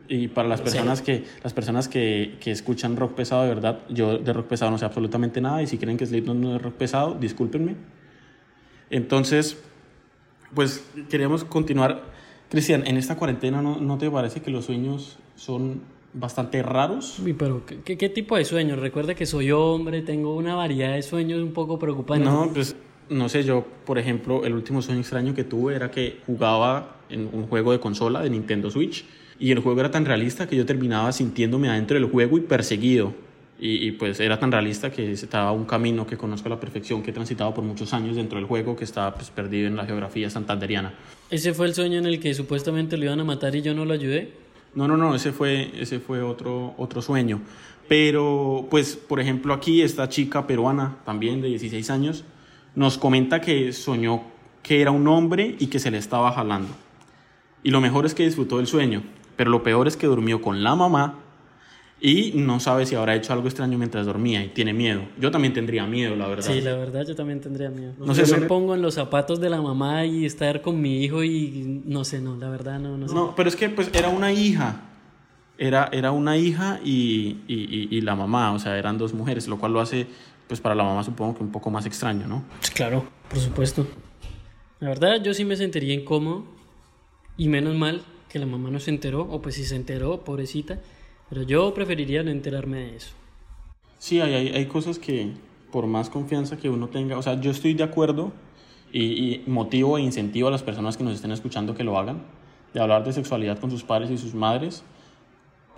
Y 0.08 0.27
para 0.27 0.47
las 0.47 0.62
personas, 0.62 1.01
que, 1.01 1.23
las 1.43 1.53
personas 1.53 1.88
que, 1.88 2.36
que 2.39 2.51
escuchan 2.51 2.95
rock 2.95 3.13
pesado 3.13 3.43
de 3.43 3.49
verdad, 3.49 3.79
yo 3.89 4.17
de 4.19 4.34
rock 4.34 4.45
pesado 4.47 4.69
no 4.71 4.77
sé 4.77 4.86
absolutamente 4.86 5.41
nada 5.41 5.62
y 5.63 5.67
si 5.67 5.77
creen 5.79 5.97
que 5.97 6.05
Slipknot 6.05 6.36
no 6.36 6.55
es 6.55 6.62
rock 6.62 6.75
pesado, 6.75 7.15
discúlpenme. 7.19 7.75
Entonces, 8.89 9.58
pues 10.53 10.84
queremos 11.10 11.43
continuar. 11.43 12.03
Cristian, 12.49 12.86
en 12.88 12.97
esta 12.97 13.15
cuarentena 13.15 13.62
¿no, 13.62 13.79
¿no 13.79 13.97
te 13.99 14.10
parece 14.10 14.41
que 14.41 14.49
los 14.49 14.65
sueños 14.65 15.19
son 15.36 15.82
bastante 16.13 16.63
raros? 16.63 17.19
Uy, 17.19 17.34
pero 17.34 17.63
¿qué- 17.65 17.82
¿qué, 17.82 17.97
qué 17.97 18.10
tipo 18.10 18.36
de 18.38 18.45
sueños? 18.45 18.79
Recuerda 18.79 19.13
que 19.13 19.27
soy 19.27 19.51
hombre, 19.51 20.01
tengo 20.01 20.36
una 20.36 20.55
variedad 20.55 20.93
de 20.93 21.03
sueños 21.03 21.41
un 21.43 21.53
poco 21.53 21.77
preocupantes. 21.77 22.27
No, 22.27 22.49
pues 22.51 22.75
no 23.09 23.29
sé, 23.29 23.43
yo, 23.43 23.65
por 23.85 23.97
ejemplo, 23.97 24.45
el 24.45 24.53
último 24.53 24.81
sueño 24.81 25.01
extraño 25.01 25.33
que 25.33 25.43
tuve 25.43 25.75
era 25.75 25.91
que 25.91 26.19
jugaba 26.25 26.97
en 27.09 27.29
un 27.31 27.47
juego 27.47 27.71
de 27.71 27.79
consola 27.79 28.21
de 28.21 28.29
Nintendo 28.29 28.69
Switch 28.69 29.05
y 29.39 29.51
el 29.51 29.59
juego 29.59 29.79
era 29.79 29.91
tan 29.91 30.05
realista 30.05 30.47
que 30.47 30.55
yo 30.55 30.65
terminaba 30.65 31.11
sintiéndome 31.11 31.69
adentro 31.69 31.95
del 31.95 32.09
juego 32.09 32.37
y 32.37 32.41
perseguido. 32.41 33.13
Y, 33.61 33.87
y, 33.87 33.91
pues 33.91 34.21
era 34.21 34.39
tan 34.39 34.53
realista 34.53 34.89
que 34.89 35.11
estaba 35.11 35.51
un 35.51 35.65
camino 35.65 36.07
que 36.07 36.15
conozco 36.15 36.47
a 36.47 36.51
la 36.51 36.59
perfección, 36.61 37.03
que 37.03 37.11
he 37.11 37.13
transitado 37.13 37.53
por 37.53 37.61
muchos 37.65 37.93
años 37.93 38.15
dentro 38.15 38.37
del 38.37 38.47
juego, 38.47 38.73
que 38.77 38.85
estaba 38.85 39.13
pues, 39.13 39.31
perdido 39.31 39.67
en 39.67 39.75
la 39.75 39.85
geografía 39.85 40.29
santanderiana. 40.29 40.93
Ese 41.29 41.53
fue 41.53 41.67
el 41.67 41.73
sueño 41.73 41.99
en 41.99 42.05
el 42.05 42.21
que 42.21 42.33
supuestamente 42.33 42.95
lo 42.95 43.03
iban 43.03 43.19
a 43.19 43.25
matar 43.25 43.53
y 43.57 43.61
yo 43.61 43.73
no 43.73 43.83
lo 43.83 43.93
ayudé. 43.93 44.31
No, 44.75 44.87
no, 44.87 44.95
no, 44.95 45.13
ese 45.13 45.33
fue, 45.33 45.71
ese 45.77 45.99
fue 45.99 46.21
otro, 46.21 46.73
otro 46.77 47.01
sueño. 47.01 47.41
Pero, 47.89 48.67
pues, 48.69 48.95
por 48.95 49.19
ejemplo, 49.19 49.53
aquí 49.53 49.81
esta 49.81 50.07
chica 50.07 50.47
peruana, 50.47 50.99
también 51.05 51.41
de 51.41 51.49
16 51.49 51.89
años, 51.89 52.23
nos 52.75 52.97
comenta 52.97 53.41
que 53.41 53.71
soñó 53.73 54.21
que 54.63 54.82
era 54.82 54.91
un 54.91 55.08
hombre 55.08 55.55
y 55.60 55.67
que 55.67 55.79
se 55.79 55.91
le 55.91 55.97
estaba 55.97 56.32
jalando. 56.32 56.69
Y 57.63 57.71
lo 57.71 57.82
mejor 57.82 58.05
es 58.05 58.13
que 58.13 58.23
disfrutó 58.25 58.58
del 58.58 58.67
sueño, 58.67 59.03
pero 59.36 59.49
lo 59.49 59.63
peor 59.63 59.88
es 59.88 59.97
que 59.97 60.08
durmió 60.08 60.41
con 60.41 60.63
la 60.63 60.75
mamá 60.75 61.15
y 62.01 62.32
no 62.36 62.62
sabe 62.62 62.86
si 62.86 62.95
habrá 62.95 63.15
hecho 63.15 63.34
algo 63.34 63.47
extraño 63.47 63.77
mientras 63.77 64.05
dormía 64.05 64.41
y 64.43 64.49
tiene 64.49 64.71
miedo. 64.73 65.01
Yo 65.19 65.32
también 65.32 65.53
tendría 65.53 65.86
miedo, 65.86 66.15
la 66.15 66.27
verdad. 66.27 66.49
Sí, 66.53 66.62
la 66.62 66.75
verdad 66.75 67.05
yo 67.05 67.13
también 67.15 67.41
tendría 67.41 67.69
miedo. 67.69 67.93
No 67.99 68.15
sé, 68.15 68.25
son- 68.25 68.41
me 68.41 68.45
pongo 68.47 68.73
en 68.75 68.82
los 68.82 68.93
zapatos 68.93 69.41
de 69.41 69.49
la 69.49 69.62
mamá 69.62 70.05
y 70.05 70.25
estar 70.25 70.62
con 70.62 70.79
mi 70.79 71.03
hijo 71.03 71.23
y 71.25 71.82
no 71.86 72.05
sé, 72.05 72.21
no, 72.21 72.38
la 72.38 72.49
verdad 72.49 72.79
no, 72.79 72.97
no 72.97 73.08
sé. 73.10 73.13
No, 73.15 73.34
pero 73.36 73.49
es 73.49 73.55
que 73.58 73.67
pues 73.69 73.89
era 73.93 74.08
una 74.10 74.32
hija. 74.32 74.84
Era, 75.59 75.89
era 75.91 76.11
una 76.11 76.37
hija 76.37 76.79
y, 76.83 77.37
y, 77.47 77.87
y, 77.91 78.01
la 78.01 78.15
mamá, 78.15 78.53
o 78.53 78.59
sea, 78.59 78.77
eran 78.77 78.97
dos 78.97 79.13
mujeres, 79.13 79.47
lo 79.49 79.59
cual 79.59 79.73
lo 79.73 79.81
hace, 79.81 80.07
pues 80.47 80.61
para 80.61 80.73
la 80.73 80.85
mamá 80.85 81.03
supongo 81.03 81.35
que 81.35 81.43
un 81.43 81.51
poco 81.51 81.69
más 81.69 81.85
extraño, 81.85 82.27
¿no? 82.27 82.45
Pues 82.59 82.71
claro, 82.71 83.05
por 83.29 83.39
supuesto. 83.39 83.85
La 84.79 84.87
verdad, 84.87 85.21
yo 85.21 85.33
sí 85.33 85.43
me 85.43 85.57
sentiría 85.57 85.93
incómodo 85.93 86.45
y 87.35 87.49
menos 87.49 87.75
mal 87.75 88.01
que 88.29 88.39
la 88.39 88.45
mamá 88.45 88.69
no 88.71 88.79
se 88.79 88.89
enteró, 88.89 89.23
o 89.23 89.41
pues 89.41 89.55
si 89.55 89.65
se 89.65 89.75
enteró, 89.75 90.23
pobrecita, 90.23 90.79
pero 91.29 91.43
yo 91.43 91.73
preferiría 91.73 92.23
no 92.23 92.31
enterarme 92.31 92.77
de 92.77 92.95
eso. 92.95 93.11
Sí, 93.97 94.21
hay, 94.21 94.33
hay, 94.33 94.65
cosas 94.67 94.97
que 94.97 95.33
por 95.73 95.87
más 95.87 96.09
confianza 96.09 96.55
que 96.55 96.69
uno 96.69 96.87
tenga, 96.87 97.17
o 97.17 97.21
sea, 97.21 97.41
yo 97.41 97.51
estoy 97.51 97.73
de 97.73 97.83
acuerdo 97.83 98.31
y, 98.93 99.01
y 99.01 99.43
motivo 99.45 99.97
e 99.97 100.01
incentivo 100.01 100.47
a 100.47 100.51
las 100.51 100.63
personas 100.63 100.95
que 100.95 101.03
nos 101.03 101.15
estén 101.15 101.31
escuchando 101.31 101.75
que 101.75 101.83
lo 101.83 101.99
hagan, 101.99 102.23
de 102.73 102.79
hablar 102.79 103.03
de 103.03 103.11
sexualidad 103.11 103.59
con 103.59 103.71
sus 103.71 103.83
padres 103.83 104.09
y 104.09 104.17
sus 104.17 104.33
madres, 104.33 104.83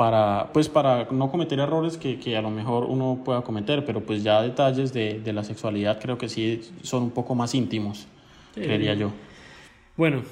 para, 0.02 0.52
pues 0.52 0.68
para 0.68 1.10
no 1.12 1.30
cometer 1.30 1.60
errores 1.60 1.96
que, 1.96 2.20
que, 2.20 2.36
a 2.36 2.42
lo 2.42 2.50
mejor 2.50 2.86
uno 2.86 3.22
pueda 3.24 3.44
cometer, 3.44 3.86
pero 3.86 4.04
pues 4.04 4.24
ya 4.24 4.42
detalles 4.42 4.92
de, 4.94 5.20
de 5.20 5.32
la 5.32 5.44
sexualidad 5.44 6.00
creo 6.02 6.18
que 6.18 6.28
sí 6.28 6.60
son 6.82 7.04
un 7.04 7.12
poco 7.12 7.36
más 7.36 7.54
íntimos, 7.54 8.08
creería 8.56 8.96
yo. 8.96 9.12
Bueno, 9.96 10.24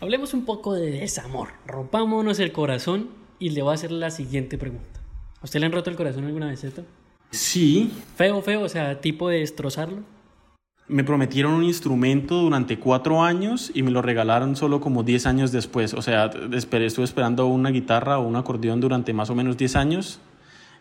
hablemos 0.00 0.32
un 0.32 0.46
poco 0.46 0.72
de 0.72 0.92
desamor, 0.92 1.48
rompámonos 1.66 2.38
el 2.38 2.52
corazón 2.52 3.10
y 3.38 3.50
le 3.50 3.60
voy 3.60 3.72
a 3.72 3.74
hacer 3.74 3.92
la 3.92 4.10
siguiente 4.10 4.56
pregunta. 4.56 4.98
¿A 5.42 5.44
usted 5.44 5.60
le 5.60 5.66
han 5.66 5.72
roto 5.72 5.90
el 5.90 5.96
corazón 5.96 6.24
alguna 6.24 6.46
vez, 6.46 6.60
cierto? 6.60 6.86
Sí. 7.30 7.92
Feo, 8.16 8.40
feo, 8.40 8.62
o 8.62 8.68
sea, 8.70 9.02
tipo 9.02 9.28
de 9.28 9.40
destrozarlo 9.40 10.04
me 10.88 11.04
prometieron 11.04 11.52
un 11.52 11.64
instrumento 11.64 12.36
durante 12.36 12.78
cuatro 12.78 13.22
años 13.22 13.70
y 13.74 13.82
me 13.82 13.90
lo 13.90 14.00
regalaron 14.00 14.56
solo 14.56 14.80
como 14.80 15.02
diez 15.02 15.26
años 15.26 15.52
después. 15.52 15.94
O 15.94 16.02
sea, 16.02 16.30
esperé, 16.52 16.86
estuve 16.86 17.04
esperando 17.04 17.46
una 17.46 17.70
guitarra 17.70 18.18
o 18.18 18.26
un 18.26 18.36
acordeón 18.36 18.80
durante 18.80 19.12
más 19.12 19.28
o 19.30 19.34
menos 19.34 19.56
diez 19.56 19.76
años 19.76 20.20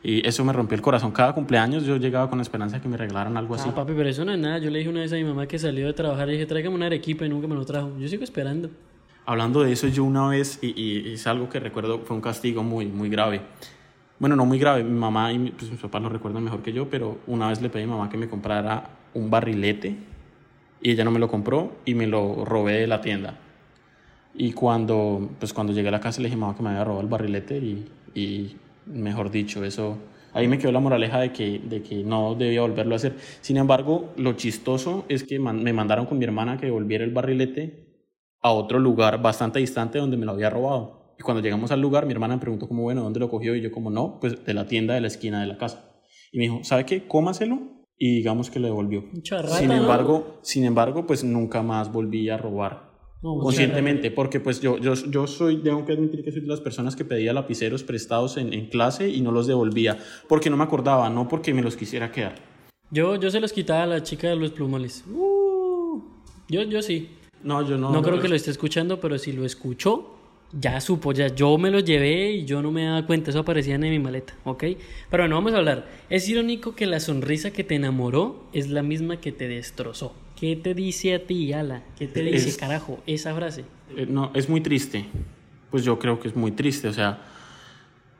y 0.03 0.25
eso 0.25 0.45
me 0.45 0.53
rompió 0.53 0.75
el 0.75 0.81
corazón. 0.81 1.11
Cada 1.11 1.33
cumpleaños 1.33 1.83
yo 1.83 1.97
llegaba 1.97 2.29
con 2.29 2.37
la 2.37 2.43
esperanza 2.43 2.77
de 2.77 2.81
que 2.81 2.87
me 2.87 2.97
regalaran 2.97 3.35
algo 3.35 3.55
así. 3.55 3.67
Ah, 3.69 3.75
papi, 3.75 3.93
pero 3.95 4.07
eso 4.07 4.23
no 4.23 4.31
es 4.31 4.39
nada. 4.39 4.59
Yo 4.59 4.69
le 4.69 4.79
dije 4.79 4.89
una 4.89 5.01
vez 5.01 5.11
a 5.11 5.15
mi 5.15 5.25
mamá 5.25 5.47
que 5.47 5.59
salió 5.59 5.87
de 5.87 5.93
trabajar 5.93 6.29
y 6.29 6.33
dije, 6.33 6.45
tráigame 6.45 6.75
una 6.75 6.85
arequipa 6.85 7.25
y 7.25 7.29
nunca 7.29 7.47
me 7.47 7.55
lo 7.55 7.65
trajo. 7.65 7.91
Yo 7.99 8.07
sigo 8.07 8.23
esperando. 8.23 8.69
Hablando 9.25 9.61
de 9.61 9.73
eso, 9.73 9.87
yo 9.87 10.05
una 10.05 10.29
vez, 10.29 10.59
y, 10.61 10.81
y, 10.81 11.13
es 11.13 11.27
algo 11.27 11.49
que 11.49 11.59
recuerdo, 11.59 11.99
fue 11.99 12.15
un 12.15 12.21
castigo 12.21 12.63
muy, 12.63 12.85
muy 12.85 13.09
grave. 13.09 13.41
Bueno, 14.19 14.37
no 14.37 14.45
muy 14.45 14.57
grave, 14.57 14.83
mi 14.83 14.97
mamá 14.97 15.33
y 15.33 15.51
pues, 15.51 15.69
mis 15.69 15.81
papás 15.81 16.01
lo 16.01 16.07
recuerdan 16.07 16.43
mejor 16.43 16.61
que 16.61 16.71
yo, 16.71 16.89
pero 16.89 17.19
una 17.27 17.49
vez 17.49 17.61
le 17.61 17.69
pedí 17.69 17.83
a 17.83 17.85
mi 17.87 17.91
mamá 17.91 18.09
que 18.09 18.17
me 18.17 18.29
comprara 18.29 18.89
un 19.17 19.29
barrilete 19.29 19.95
y 20.81 20.91
ella 20.91 21.03
no 21.03 21.11
me 21.11 21.19
lo 21.19 21.27
compró 21.27 21.77
y 21.85 21.95
me 21.95 22.07
lo 22.07 22.45
robé 22.45 22.79
de 22.79 22.87
la 22.87 23.01
tienda. 23.01 23.39
Y 24.35 24.53
cuando, 24.53 25.31
pues 25.39 25.53
cuando 25.53 25.73
llegué 25.73 25.87
a 25.87 25.91
la 25.91 25.99
casa 25.99 26.21
le 26.21 26.27
dije, 26.27 26.37
mamá, 26.37 26.55
que 26.55 26.61
me 26.61 26.69
había 26.69 26.83
robado 26.83 27.01
el 27.01 27.07
barrilete 27.07 27.57
y, 27.57 27.89
y, 28.13 28.55
mejor 28.85 29.31
dicho, 29.31 29.65
eso, 29.65 29.97
ahí 30.33 30.47
me 30.47 30.59
quedó 30.59 30.71
la 30.71 30.79
moraleja 30.79 31.19
de 31.19 31.33
que, 31.33 31.59
de 31.59 31.81
que 31.81 32.03
no 32.03 32.35
debía 32.35 32.61
volverlo 32.61 32.93
a 32.93 32.97
hacer. 32.97 33.15
Sin 33.41 33.57
embargo, 33.57 34.13
lo 34.15 34.33
chistoso 34.33 35.05
es 35.09 35.23
que 35.23 35.39
me 35.39 35.73
mandaron 35.73 36.05
con 36.05 36.19
mi 36.19 36.25
hermana 36.25 36.57
que 36.57 36.67
devolviera 36.67 37.03
el 37.03 37.11
barrilete 37.11 37.87
a 38.41 38.51
otro 38.51 38.77
lugar 38.77 39.21
bastante 39.21 39.59
distante 39.59 39.97
donde 39.97 40.17
me 40.17 40.25
lo 40.25 40.33
había 40.33 40.51
robado. 40.51 41.15
Y 41.19 41.23
cuando 41.23 41.41
llegamos 41.41 41.71
al 41.71 41.81
lugar, 41.81 42.05
mi 42.05 42.13
hermana 42.13 42.35
me 42.35 42.41
preguntó 42.41 42.67
como, 42.67 42.83
bueno, 42.83 43.01
¿dónde 43.01 43.19
lo 43.19 43.29
cogió? 43.29 43.55
Y 43.55 43.61
yo 43.61 43.71
como, 43.71 43.89
no, 43.89 44.19
pues 44.21 44.45
de 44.45 44.53
la 44.53 44.67
tienda 44.67 44.93
de 44.93 45.01
la 45.01 45.07
esquina 45.07 45.41
de 45.41 45.47
la 45.47 45.57
casa. 45.57 45.83
Y 46.31 46.37
me 46.37 46.43
dijo, 46.43 46.59
¿sabe 46.63 46.85
qué? 46.85 47.07
Cómaselo 47.07 47.76
y 47.97 48.15
digamos 48.15 48.49
que 48.49 48.59
lo 48.59 48.67
devolvió. 48.67 49.03
sin 49.57 49.71
embargo, 49.71 50.39
sin 50.41 50.65
embargo, 50.65 51.07
pues 51.07 51.23
nunca 51.23 51.61
más 51.61 51.91
volví 51.91 52.29
a 52.29 52.37
robar 52.37 52.87
conscientemente, 53.21 54.11
porque 54.11 54.39
pues 54.39 54.61
yo, 54.61 54.77
yo, 54.77 54.93
yo 54.93 55.27
soy, 55.27 55.57
tengo 55.57 55.85
que 55.85 55.93
admitir 55.93 56.23
que 56.23 56.31
soy 56.31 56.41
de 56.41 56.47
las 56.47 56.61
personas 56.61 56.95
que 56.95 57.03
pedía 57.03 57.33
lapiceros 57.33 57.83
prestados 57.83 58.37
en, 58.37 58.53
en, 58.53 58.67
clase 58.67 59.09
y 59.09 59.21
no 59.21 59.31
los 59.31 59.47
devolvía, 59.47 59.97
porque 60.27 60.49
no 60.49 60.57
me 60.57 60.63
acordaba, 60.63 61.09
no 61.09 61.27
porque 61.27 61.53
me 61.53 61.61
los 61.61 61.75
quisiera 61.75 62.11
quedar. 62.11 62.35
Yo, 62.91 63.15
yo 63.15 63.29
se 63.31 63.39
los 63.39 63.51
quitaba 63.51 63.83
a 63.83 63.87
la 63.87 64.03
chica 64.03 64.29
de 64.29 64.35
los 64.35 64.51
plumales. 64.51 65.03
Uh, 65.11 66.01
yo, 66.47 66.63
yo 66.63 66.81
sí. 66.81 67.09
No, 67.43 67.67
yo 67.67 67.77
no. 67.77 67.91
No, 67.91 68.01
creo 68.01 68.21
que 68.21 68.29
lo 68.29 68.35
esté 68.35 68.51
escuchando, 68.51 68.99
pero 68.99 69.17
si 69.17 69.33
lo 69.33 69.45
escuchó, 69.45 70.16
ya 70.51 70.79
supo, 70.79 71.11
ya 71.11 71.27
yo 71.27 71.57
me 71.57 71.71
lo 71.71 71.79
llevé 71.79 72.31
y 72.31 72.45
yo 72.45 72.61
no 72.61 72.71
me 72.71 72.85
daba 72.85 73.05
cuenta, 73.05 73.31
eso 73.31 73.39
aparecía 73.39 73.75
en 73.75 73.81
mi 73.81 73.99
maleta, 73.99 74.33
¿ok? 74.43 74.63
Pero 75.09 75.23
bueno, 75.23 75.35
vamos 75.35 75.53
a 75.53 75.57
hablar. 75.57 75.87
Es 76.09 76.27
irónico 76.29 76.75
que 76.75 76.85
la 76.85 76.99
sonrisa 76.99 77.51
que 77.51 77.63
te 77.63 77.75
enamoró 77.75 78.47
es 78.53 78.69
la 78.69 78.83
misma 78.83 79.19
que 79.19 79.31
te 79.31 79.47
destrozó. 79.47 80.15
¿Qué 80.39 80.55
te 80.55 80.73
dice 80.73 81.15
a 81.15 81.25
ti, 81.25 81.51
Ala? 81.53 81.83
¿Qué 81.97 82.07
te 82.07 82.21
dice, 82.23 82.57
carajo, 82.57 83.01
esa 83.07 83.35
frase? 83.35 83.65
Eh, 83.95 84.05
no, 84.07 84.31
es 84.33 84.47
muy 84.49 84.61
triste. 84.61 85.05
Pues 85.71 85.83
yo 85.83 85.99
creo 85.99 86.19
que 86.19 86.29
es 86.29 86.35
muy 86.35 86.51
triste, 86.51 86.87
o 86.87 86.93
sea, 86.93 87.21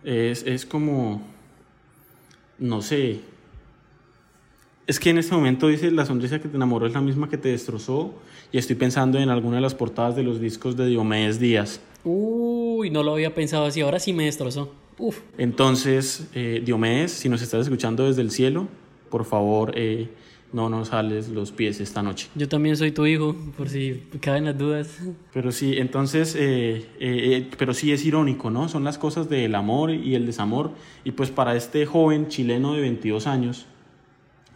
es, 0.03 0.43
es 0.43 0.65
como, 0.65 1.25
no 2.59 2.81
sé, 2.81 3.21
es 4.87 4.99
que 4.99 5.09
en 5.09 5.17
este 5.17 5.35
momento 5.35 5.67
dice 5.67 5.91
la 5.91 6.05
sonrisa 6.05 6.39
que 6.39 6.47
te 6.47 6.55
enamoró 6.55 6.87
es 6.87 6.93
la 6.93 7.01
misma 7.01 7.29
que 7.29 7.37
te 7.37 7.49
destrozó 7.49 8.13
y 8.51 8.57
estoy 8.57 8.77
pensando 8.77 9.19
en 9.19 9.29
alguna 9.29 9.57
de 9.57 9.61
las 9.61 9.75
portadas 9.75 10.15
de 10.15 10.23
los 10.23 10.39
discos 10.39 10.77
de 10.77 10.87
Diomedes 10.87 11.39
Díaz. 11.39 11.81
Uy, 12.03 12.89
no 12.89 13.03
lo 13.03 13.13
había 13.13 13.33
pensado 13.35 13.65
así, 13.65 13.81
ahora 13.81 13.99
sí 13.99 14.13
me 14.13 14.25
destrozó. 14.25 14.71
Uf. 14.97 15.19
Entonces, 15.37 16.27
eh, 16.33 16.61
Diomedes, 16.65 17.11
si 17.11 17.29
nos 17.29 17.41
estás 17.41 17.61
escuchando 17.61 18.05
desde 18.05 18.21
el 18.21 18.31
cielo, 18.31 18.67
por 19.09 19.25
favor, 19.25 19.73
eh, 19.75 20.07
no 20.53 20.69
nos 20.69 20.89
sales 20.89 21.29
los 21.29 21.51
pies 21.51 21.79
esta 21.81 22.01
noche. 22.01 22.29
Yo 22.35 22.47
también 22.47 22.77
soy 22.77 22.91
tu 22.91 23.05
hijo, 23.05 23.35
por 23.57 23.69
si 23.69 24.03
caben 24.21 24.45
las 24.45 24.57
dudas. 24.57 24.99
Pero 25.33 25.51
sí, 25.51 25.75
entonces, 25.77 26.35
eh, 26.37 26.85
eh, 26.99 27.49
pero 27.57 27.73
sí 27.73 27.91
es 27.91 28.05
irónico, 28.05 28.49
¿no? 28.49 28.69
Son 28.69 28.83
las 28.83 28.97
cosas 28.97 29.29
del 29.29 29.55
amor 29.55 29.91
y 29.91 30.15
el 30.15 30.25
desamor. 30.25 30.71
Y 31.03 31.11
pues 31.11 31.31
para 31.31 31.55
este 31.55 31.85
joven 31.85 32.27
chileno 32.27 32.73
de 32.73 32.81
22 32.81 33.27
años, 33.27 33.65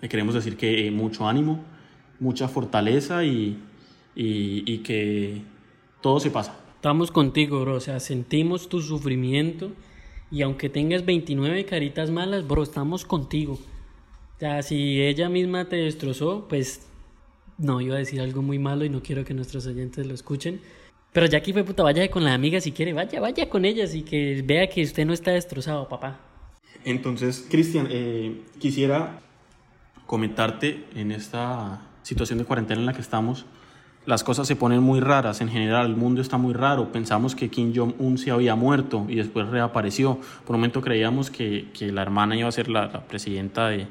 le 0.02 0.10
queremos 0.10 0.34
decir 0.34 0.58
que 0.58 0.90
mucho 0.92 1.28
ánimo, 1.28 1.64
mucha 2.20 2.48
fortaleza 2.48 3.24
y, 3.24 3.58
y, 4.16 4.64
y 4.72 4.78
que 4.80 5.42
todo 6.02 6.20
se 6.20 6.32
pasa. 6.32 6.58
Estamos 6.76 7.12
contigo, 7.12 7.62
bro. 7.62 7.76
O 7.76 7.80
sea, 7.80 8.00
sentimos 8.00 8.68
tu 8.68 8.82
sufrimiento. 8.82 9.72
Y 10.32 10.42
aunque 10.44 10.70
tengas 10.70 11.06
29 11.06 11.66
caritas 11.66 12.10
malas, 12.10 12.48
bro, 12.48 12.64
estamos 12.64 13.06
contigo. 13.06 13.54
O 13.54 14.40
sea, 14.40 14.64
si 14.64 15.02
ella 15.02 15.30
misma 15.30 15.70
te 15.70 15.76
destrozó, 15.76 16.48
pues 16.48 16.88
no, 17.58 17.82
iba 17.82 17.96
a 17.96 18.00
decir 18.00 18.22
algo 18.22 18.42
muy 18.42 18.58
malo 18.58 18.86
y 18.86 18.90
no 18.90 19.04
quiero 19.04 19.24
que 19.24 19.34
nuestros 19.34 19.68
oyentes 19.68 20.08
lo 20.08 20.16
escuchen. 20.16 20.62
Pero 21.14 21.28
ya 21.28 21.38
aquí 21.38 21.54
fue 21.54 21.64
puta, 21.64 21.84
vaya 21.84 22.10
con 22.10 22.24
la 22.24 22.34
amiga 22.34 22.62
si 22.62 22.72
quiere, 22.72 22.94
vaya, 22.94 23.20
vaya 23.20 23.50
con 23.50 23.66
ellas 23.66 23.94
y 23.94 24.02
que 24.02 24.42
vea 24.44 24.68
que 24.68 24.82
usted 24.82 25.06
no 25.06 25.14
está 25.14 25.32
destrozado, 25.32 25.88
papá. 25.88 26.20
Entonces, 26.86 27.46
Cristian, 27.50 27.88
eh, 27.92 28.42
quisiera 28.58 29.22
comentarte 30.12 30.84
en 30.94 31.14
esta 31.14 31.80
situación 32.04 32.38
de 32.38 32.44
cuarentena 32.44 32.82
en 32.82 32.86
la 32.86 32.92
que 32.92 33.00
estamos 33.00 33.46
las 34.06 34.26
cosas 34.26 34.46
se 34.46 34.58
ponen 34.58 34.84
muy 34.84 35.00
raras. 35.00 35.40
En 35.40 35.48
general, 35.48 35.86
el 35.86 35.96
mundo 35.96 36.22
está 36.22 36.38
muy 36.38 36.54
raro. 36.54 36.92
Pensamos 36.92 37.34
que 37.34 37.50
Kim 37.50 37.72
Jong-un 37.74 38.18
se 38.18 38.32
había 38.32 38.56
muerto 38.56 39.06
y 39.08 39.16
después 39.16 39.48
reapareció. 39.48 40.20
Por 40.46 40.56
un 40.56 40.60
momento 40.60 40.82
creíamos 40.82 41.30
que, 41.30 41.70
que 41.72 41.94
la 41.94 42.02
hermana 42.02 42.36
iba 42.36 42.50
a 42.50 42.52
ser 42.52 42.68
la, 42.68 43.08
presidenta 43.08 43.70
de, 43.70 43.88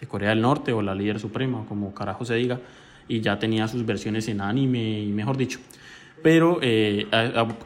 de, 0.00 0.08
Corea 0.08 0.30
del 0.30 0.40
Norte 0.40 0.72
o 0.72 0.82
la 0.82 0.96
líder 0.96 1.20
suprema, 1.20 1.64
como 1.68 1.94
carajo 1.94 2.24
se 2.24 2.34
diga, 2.34 2.58
y 3.06 3.20
ya 3.20 3.38
tenía 3.38 3.68
sus 3.68 3.86
versiones 3.86 4.26
en 4.26 4.40
anime 4.40 5.00
y 5.00 5.12
mejor 5.12 5.36
dicho. 5.36 5.60
Pero, 6.24 6.58
eh, 6.60 7.06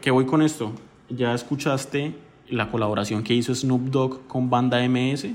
¿qué 0.02 0.10
voy 0.10 0.26
con 0.26 0.42
esto? 0.42 0.72
¿Ya 1.08 1.32
escuchaste 1.32 2.14
la 2.50 2.70
colaboración 2.70 3.22
que 3.22 3.32
hizo 3.32 3.54
Snoop 3.54 3.90
Dogg 3.90 4.26
con 4.26 4.50
Banda 4.50 4.86
MS? 4.86 5.28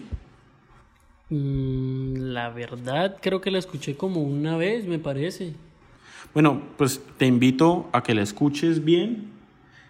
Mm, 1.31 2.33
la 2.33 2.49
verdad, 2.49 3.17
creo 3.21 3.39
que 3.39 3.51
la 3.51 3.57
escuché 3.57 3.95
como 3.95 4.21
una 4.21 4.57
vez, 4.57 4.85
me 4.85 4.99
parece. 4.99 5.53
Bueno, 6.33 6.61
pues 6.77 7.01
te 7.17 7.25
invito 7.25 7.89
a 7.93 8.03
que 8.03 8.13
la 8.13 8.21
escuches 8.21 8.83
bien, 8.83 9.31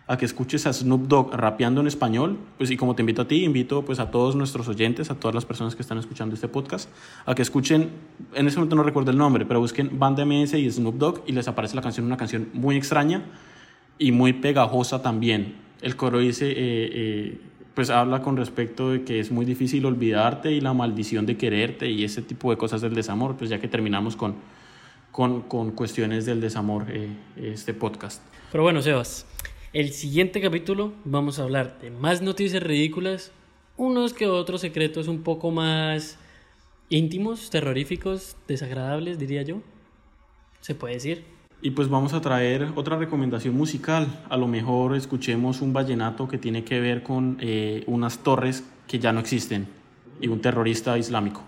a 0.06 0.18
que 0.18 0.26
escuches 0.26 0.68
a 0.68 0.74
Snoop 0.74 1.08
Dogg 1.08 1.34
rapeando 1.34 1.82
en 1.82 1.88
español, 1.88 2.38
pues 2.60 2.70
y 2.70 2.78
como 2.78 2.96
te 2.96 3.02
invito 3.02 3.24
a 3.24 3.28
ti, 3.28 3.44
invito 3.44 3.84
pues 3.84 4.00
a 4.00 4.12
todos 4.12 4.36
nuestros 4.36 4.68
oyentes, 4.68 5.10
a 5.10 5.16
todas 5.16 5.34
las 5.34 5.46
personas 5.46 5.76
que 5.76 5.82
están 5.82 5.98
escuchando 5.98 6.36
este 6.36 6.48
podcast, 6.48 6.92
a 7.26 7.34
que 7.34 7.42
escuchen, 7.42 7.90
en 8.36 8.48
ese 8.48 8.58
momento 8.58 8.76
no 8.76 8.84
recuerdo 8.84 9.10
el 9.10 9.18
nombre, 9.18 9.44
pero 9.48 9.60
busquen 9.60 9.98
Banda 9.98 10.24
MS 10.24 10.54
y 10.54 10.70
Snoop 10.70 10.96
Dogg 10.96 11.24
y 11.26 11.32
les 11.32 11.48
aparece 11.48 11.76
la 11.76 11.82
canción, 11.82 12.06
una 12.06 12.18
canción 12.18 12.50
muy 12.54 12.76
extraña 12.76 13.24
y 13.98 14.12
muy 14.12 14.34
pegajosa 14.34 15.02
también. 15.02 15.56
El 15.82 15.96
coro 15.96 16.20
dice, 16.20 16.52
eh, 16.52 16.56
eh, 16.58 17.42
pues 17.74 17.90
habla 17.90 18.22
con 18.22 18.38
respecto 18.38 18.92
de 18.92 19.04
que 19.04 19.20
es 19.20 19.32
muy 19.32 19.46
difícil 19.46 19.86
olvidarte 19.86 20.52
y 20.52 20.62
la 20.62 20.74
maldición 20.74 21.26
de 21.26 21.38
quererte 21.38 21.90
y 21.90 22.04
ese 22.04 22.22
tipo 22.22 22.52
de 22.52 22.58
cosas 22.58 22.82
del 22.82 22.94
desamor, 22.94 23.38
pues 23.38 23.50
ya 23.50 23.60
que 23.60 23.68
terminamos 23.68 24.16
con 24.16 24.36
con, 25.12 25.42
con 25.42 25.72
cuestiones 25.72 26.26
del 26.26 26.42
desamor 26.42 26.86
eh, 26.90 27.10
este 27.36 27.74
podcast. 27.74 28.22
Pero 28.52 28.64
bueno, 28.64 28.82
Sebas, 28.82 29.26
el 29.74 29.92
siguiente 29.92 30.42
capítulo 30.42 30.94
vamos 31.04 31.40
a 31.40 31.44
hablar 31.44 31.80
de 31.80 31.92
más 31.92 32.22
noticias 32.22 32.64
ridículas, 32.64 33.32
unos 33.78 34.14
que 34.14 34.28
otros 34.28 34.62
secretos 34.62 35.08
un 35.08 35.24
poco 35.24 35.52
más 35.52 36.18
íntimos, 36.90 37.50
terroríficos, 37.50 38.38
desagradables, 38.48 39.20
diría 39.20 39.44
yo. 39.44 39.62
¿Se 40.60 40.76
puede 40.76 40.96
decir? 40.96 41.24
Y 41.62 41.72
pues 41.72 41.90
vamos 41.90 42.14
a 42.14 42.22
traer 42.22 42.70
otra 42.76 42.98
recomendación 42.98 43.56
musical. 43.56 44.08
A 44.30 44.38
lo 44.38 44.48
mejor 44.48 44.96
escuchemos 44.96 45.62
un 45.62 45.74
vallenato 45.74 46.28
que 46.28 46.38
tiene 46.38 46.64
que 46.64 46.80
ver 46.80 47.04
con 47.04 47.38
eh, 47.40 47.84
unas 47.86 48.20
torres 48.20 48.64
que 48.88 49.00
ya 49.00 49.14
no 49.14 49.20
existen 49.20 49.68
y 50.20 50.28
un 50.28 50.42
terrorista 50.42 50.98
islámico. 50.98 51.44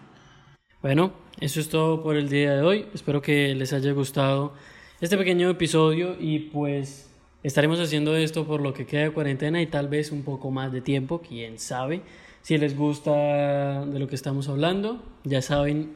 Bueno, 0.81 1.13
eso 1.39 1.59
es 1.59 1.69
todo 1.69 2.03
por 2.03 2.15
el 2.15 2.29
día 2.29 2.55
de 2.55 2.61
hoy. 2.61 2.85
Espero 2.93 3.21
que 3.21 3.55
les 3.55 3.73
haya 3.73 3.91
gustado 3.93 4.53
este 5.01 5.17
pequeño 5.17 5.49
episodio 5.49 6.15
y 6.19 6.39
pues 6.39 7.09
estaremos 7.41 7.79
haciendo 7.79 8.15
esto 8.15 8.45
por 8.45 8.61
lo 8.61 8.73
que 8.73 8.85
queda 8.85 9.03
de 9.03 9.11
cuarentena 9.11 9.61
y 9.61 9.67
tal 9.67 9.87
vez 9.87 10.11
un 10.11 10.23
poco 10.23 10.51
más 10.51 10.71
de 10.71 10.81
tiempo, 10.81 11.21
quién 11.21 11.57
sabe. 11.57 12.01
Si 12.41 12.57
les 12.57 12.77
gusta 12.77 13.85
de 13.85 13.99
lo 13.99 14.07
que 14.07 14.15
estamos 14.15 14.49
hablando, 14.49 15.01
ya 15.23 15.41
saben 15.41 15.93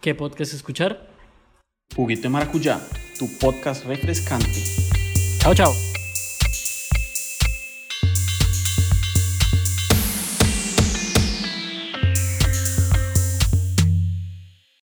qué 0.00 0.14
podcast 0.14 0.54
escuchar. 0.54 1.08
Juguito 1.94 2.30
Maracuyá, 2.30 2.80
tu 3.18 3.26
podcast 3.26 3.84
refrescante. 3.86 4.62
Chao, 5.40 5.54
chao. 5.54 5.87